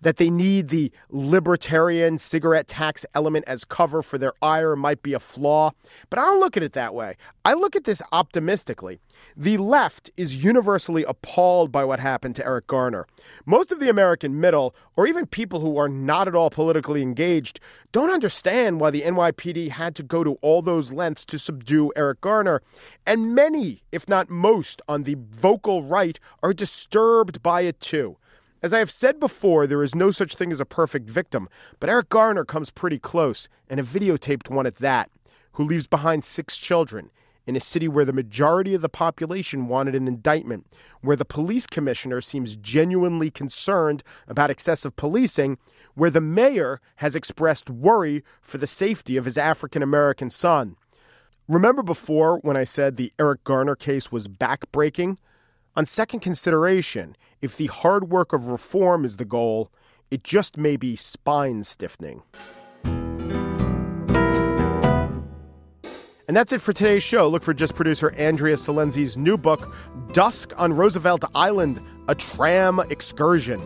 that 0.06 0.18
they 0.18 0.30
need 0.30 0.68
the 0.68 0.92
libertarian 1.10 2.20
cigarette 2.20 2.68
tax 2.68 3.08
element 3.16 3.44
as 3.48 3.66
cover 3.66 4.04
for 4.04 4.20
their 4.20 4.34
ire 4.40 4.76
might 4.76 5.02
be 5.02 5.14
a 5.14 5.20
flaw. 5.20 5.72
But 6.12 6.20
I 6.20 6.26
don't 6.26 6.40
look 6.40 6.56
at 6.56 6.62
it 6.62 6.74
that 6.74 6.94
way. 6.94 7.18
I 7.44 7.54
look 7.54 7.76
at 7.76 7.86
this 7.86 8.04
optimistically. 8.12 9.00
The 9.36 9.58
left 9.58 10.12
is 10.16 10.36
universally 10.36 11.04
appalled 11.06 11.72
by 11.72 11.86
what 11.86 12.00
happened 12.00 12.36
to 12.36 12.46
Eric 12.46 12.68
Garner. 12.68 13.08
Most 13.48 13.72
of 13.72 13.80
the 13.80 13.90
American 13.90 14.40
middle, 14.40 14.76
or 14.96 15.08
even 15.08 15.26
people 15.26 15.60
who 15.60 15.76
are 15.76 15.90
not 15.90 16.28
at 16.28 16.36
all 16.36 16.52
politically 16.52 17.02
engaged, 17.02 17.60
don't 17.92 18.12
understand 18.12 18.80
why 18.80 18.92
the 18.92 19.02
NYPD 19.02 19.70
had 19.70 19.96
to 19.96 20.04
go 20.04 20.24
to 20.24 20.34
all 20.44 20.62
those 20.62 20.92
lengths 20.92 21.26
to 21.26 21.40
subdue 21.40 21.92
Eric 21.96 22.22
Garner. 22.22 22.62
And 23.08 23.34
many, 23.34 23.82
if 23.92 24.08
not 24.08 24.30
most, 24.30 24.84
on 24.88 25.02
the 25.02 25.18
vocal 25.18 25.82
right 25.82 26.20
are 26.44 26.54
disturbed 26.54 27.42
by 27.42 27.62
it 27.62 27.80
too. 27.80 28.18
As 28.66 28.74
I 28.74 28.80
have 28.80 28.90
said 28.90 29.20
before, 29.20 29.68
there 29.68 29.84
is 29.84 29.94
no 29.94 30.10
such 30.10 30.36
thing 30.36 30.52
as 30.52 30.60
a 30.60 30.66
perfect 30.66 31.08
victim, 31.08 31.48
but 31.80 31.88
Eric 31.88 32.10
Garner 32.10 32.44
comes 32.44 32.72
pretty 32.72 32.98
close, 32.98 33.48
and 33.70 33.80
a 33.80 33.84
videotaped 33.84 34.50
one 34.50 34.66
at 34.66 34.78
that, 34.78 35.12
who 35.52 35.64
leaves 35.64 35.86
behind 35.86 36.24
six 36.24 36.58
children 36.58 37.12
in 37.46 37.56
a 37.56 37.60
city 37.60 37.88
where 37.88 38.06
the 38.06 38.12
majority 38.12 38.74
of 38.74 38.82
the 38.82 38.90
population 38.90 39.68
wanted 39.68 39.94
an 39.94 40.08
indictment, 40.08 40.66
where 41.02 41.16
the 41.16 41.24
police 41.24 41.68
commissioner 41.68 42.22
seems 42.22 42.56
genuinely 42.56 43.30
concerned 43.30 44.02
about 44.28 44.50
excessive 44.50 44.96
policing, 44.96 45.60
where 45.94 46.10
the 46.10 46.20
mayor 46.20 46.82
has 46.96 47.16
expressed 47.16 47.70
worry 47.70 48.24
for 48.42 48.58
the 48.58 48.66
safety 48.66 49.16
of 49.16 49.26
his 49.26 49.38
African 49.38 49.84
American 49.84 50.32
son. 50.32 50.76
Remember 51.48 51.84
before 51.84 52.40
when 52.40 52.58
I 52.58 52.64
said 52.64 52.98
the 52.98 53.14
Eric 53.20 53.44
Garner 53.44 53.76
case 53.76 54.12
was 54.12 54.28
backbreaking? 54.28 55.18
On 55.78 55.86
second 55.86 56.22
consideration, 56.22 57.18
if 57.42 57.58
the 57.58 57.66
hard 57.68 58.10
work 58.10 58.32
of 58.32 58.48
reform 58.48 59.04
is 59.04 59.18
the 59.18 59.26
goal, 59.26 59.70
it 60.10 60.24
just 60.24 60.56
may 60.56 60.78
be 60.78 60.96
spine 60.96 61.66
stiffening. 61.66 62.24
And 66.28 66.36
that's 66.36 66.54
it 66.54 66.62
for 66.62 66.72
today's 66.72 67.04
show. 67.04 67.28
Look 67.28 67.44
for 67.44 67.54
just 67.54 67.76
producer 67.76 68.12
Andrea 68.12 68.56
Silenzi's 68.56 69.18
new 69.18 69.36
book, 69.36 69.76
Dusk 70.14 70.54
on 70.56 70.72
Roosevelt 70.72 71.26
Island 71.36 71.82
A 72.08 72.16
Tram 72.16 72.80
Excursion. 72.90 73.62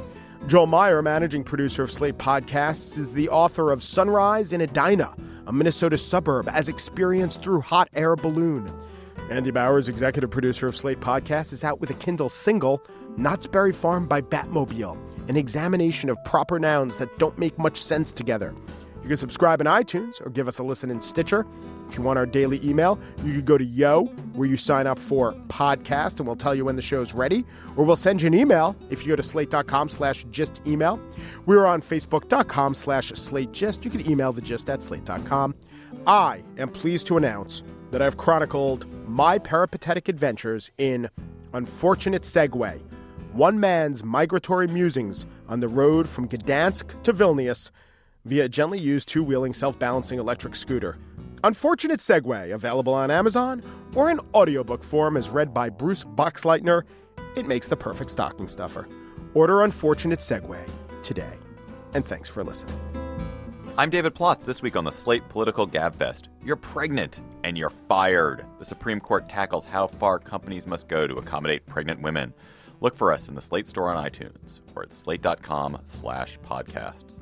Joel 0.48 0.66
Meyer, 0.66 1.04
managing 1.04 1.44
producer 1.44 1.84
of 1.84 1.92
Slate 1.92 2.18
Podcasts, 2.18 2.98
is 2.98 3.14
the 3.14 3.30
author 3.30 3.72
of 3.72 3.84
Sunrise 3.84 4.52
in 4.52 4.62
Edina, 4.62 5.14
a 5.46 5.54
Minnesota 5.54 5.96
suburb 5.96 6.50
as 6.50 6.70
experienced 6.70 7.44
through 7.44 7.62
hot 7.62 7.88
air 7.94 8.16
balloon. 8.16 8.74
Andy 9.30 9.52
Bowers, 9.52 9.88
executive 9.88 10.32
producer 10.32 10.68
of 10.68 10.76
Slate 10.76 11.02
Podcast, 11.02 11.54
is 11.54 11.64
out 11.64 11.80
with 11.80 11.92
a 11.92 11.94
Kindle 11.94 12.30
single, 12.30 12.82
Knott's 13.16 13.46
Berry 13.46 13.72
Farm 13.72 14.08
by 14.08 14.22
Batmobile, 14.22 14.98
an 15.30 15.38
examination 15.38 16.10
of 16.10 16.18
proper 16.26 16.58
nouns 16.58 16.98
that 16.98 17.16
don't 17.20 17.38
make 17.38 17.58
much 17.60 17.80
sense 17.82 18.12
together. 18.12 18.56
You 19.04 19.08
can 19.08 19.18
subscribe 19.18 19.62
in 19.62 19.68
iTunes 19.68 20.20
or 20.26 20.32
give 20.32 20.48
us 20.48 20.58
a 20.58 20.64
listen 20.64 20.90
in 20.90 21.00
Stitcher. 21.00 21.46
If 21.88 21.96
you 21.96 22.04
want 22.04 22.18
our 22.18 22.26
daily 22.26 22.60
email, 22.68 23.00
you 23.24 23.34
can 23.34 23.46
go 23.46 23.58
to 23.58 23.64
Yo, 23.64 24.06
where 24.34 24.48
you 24.48 24.58
sign 24.58 24.88
up 24.88 24.98
for 24.98 25.34
podcast, 25.48 26.18
and 26.18 26.26
we'll 26.26 26.36
tell 26.36 26.56
you 26.56 26.66
when 26.66 26.76
the 26.76 26.82
show's 26.82 27.14
ready. 27.14 27.46
Or 27.78 27.86
we'll 27.86 27.96
send 27.96 28.24
you 28.24 28.28
an 28.28 28.34
email 28.34 28.76
if 28.90 29.04
you 29.04 29.10
go 29.10 29.16
to 29.16 29.24
slate.com 29.24 29.90
slash 29.90 30.26
gist 30.32 30.62
email. 30.66 31.00
We're 31.46 31.68
on 31.68 31.84
facebook.com 31.84 32.74
slash 32.74 33.12
slate 33.12 33.52
gist. 33.52 33.86
You 33.86 33.92
can 33.92 34.10
email 34.10 34.34
the 34.34 34.42
gist 34.42 34.70
at 34.70 34.82
slate.com. 34.82 35.54
I 36.08 36.44
am 36.58 36.70
pleased 36.70 37.06
to 37.08 37.18
announce 37.18 37.62
that 37.92 38.02
I've 38.02 38.18
chronicled 38.18 38.86
my 39.20 39.38
peripatetic 39.38 40.08
adventures 40.08 40.72
in 40.78 41.10
Unfortunate 41.54 42.22
Segue, 42.22 42.82
one 43.34 43.60
man's 43.60 44.02
migratory 44.02 44.66
musings 44.66 45.26
on 45.50 45.60
the 45.60 45.68
road 45.68 46.08
from 46.08 46.26
Gdansk 46.26 47.04
to 47.04 47.12
Vilnius 47.12 47.70
via 48.24 48.46
a 48.46 48.48
gently 48.48 48.80
used 48.80 49.10
two 49.10 49.22
wheeling 49.22 49.52
self 49.52 49.78
balancing 49.78 50.20
electric 50.20 50.56
scooter. 50.56 50.98
Unfortunate 51.44 52.00
Segue, 52.00 52.54
available 52.54 52.94
on 52.94 53.12
Amazon 53.12 53.62
or 53.94 54.10
in 54.10 54.22
audiobook 54.34 54.86
form 54.86 55.18
as 55.18 55.28
read 55.28 55.54
by 55.54 55.68
Bruce 55.68 56.06
Boxleitner. 56.06 56.84
It 57.36 57.46
makes 57.46 57.68
the 57.68 57.76
perfect 57.76 58.12
stocking 58.12 58.48
stuffer. 58.48 58.88
Order 59.34 59.64
Unfortunate 59.64 60.20
Segue 60.20 60.66
today. 61.04 61.34
And 61.94 62.06
thanks 62.06 62.30
for 62.30 62.42
listening. 62.42 63.09
I'm 63.80 63.90
David 63.90 64.14
Plotz. 64.14 64.44
This 64.44 64.62
week 64.62 64.76
on 64.76 64.84
the 64.84 64.92
Slate 64.92 65.30
Political 65.30 65.70
Gabfest, 65.70 66.24
you're 66.44 66.58
pregnant 66.58 67.22
and 67.46 67.58
you're 67.58 67.72
fired. 67.88 68.46
The 68.60 68.66
Supreme 68.66 69.00
Court 69.00 69.30
tackles 69.30 69.64
how 69.64 69.88
far 69.88 70.20
companies 70.20 70.68
must 70.68 70.90
go 70.90 71.08
to 71.08 71.16
accommodate 71.16 71.66
pregnant 71.66 72.02
women. 72.02 72.34
Look 72.82 72.98
for 72.98 73.14
us 73.14 73.30
in 73.30 73.36
the 73.36 73.42
Slate 73.42 73.70
store 73.70 73.90
on 73.90 74.04
iTunes 74.04 74.60
or 74.76 74.84
at 74.84 74.92
slate.com 74.92 75.80
slash 75.86 76.38
podcasts. 76.40 77.22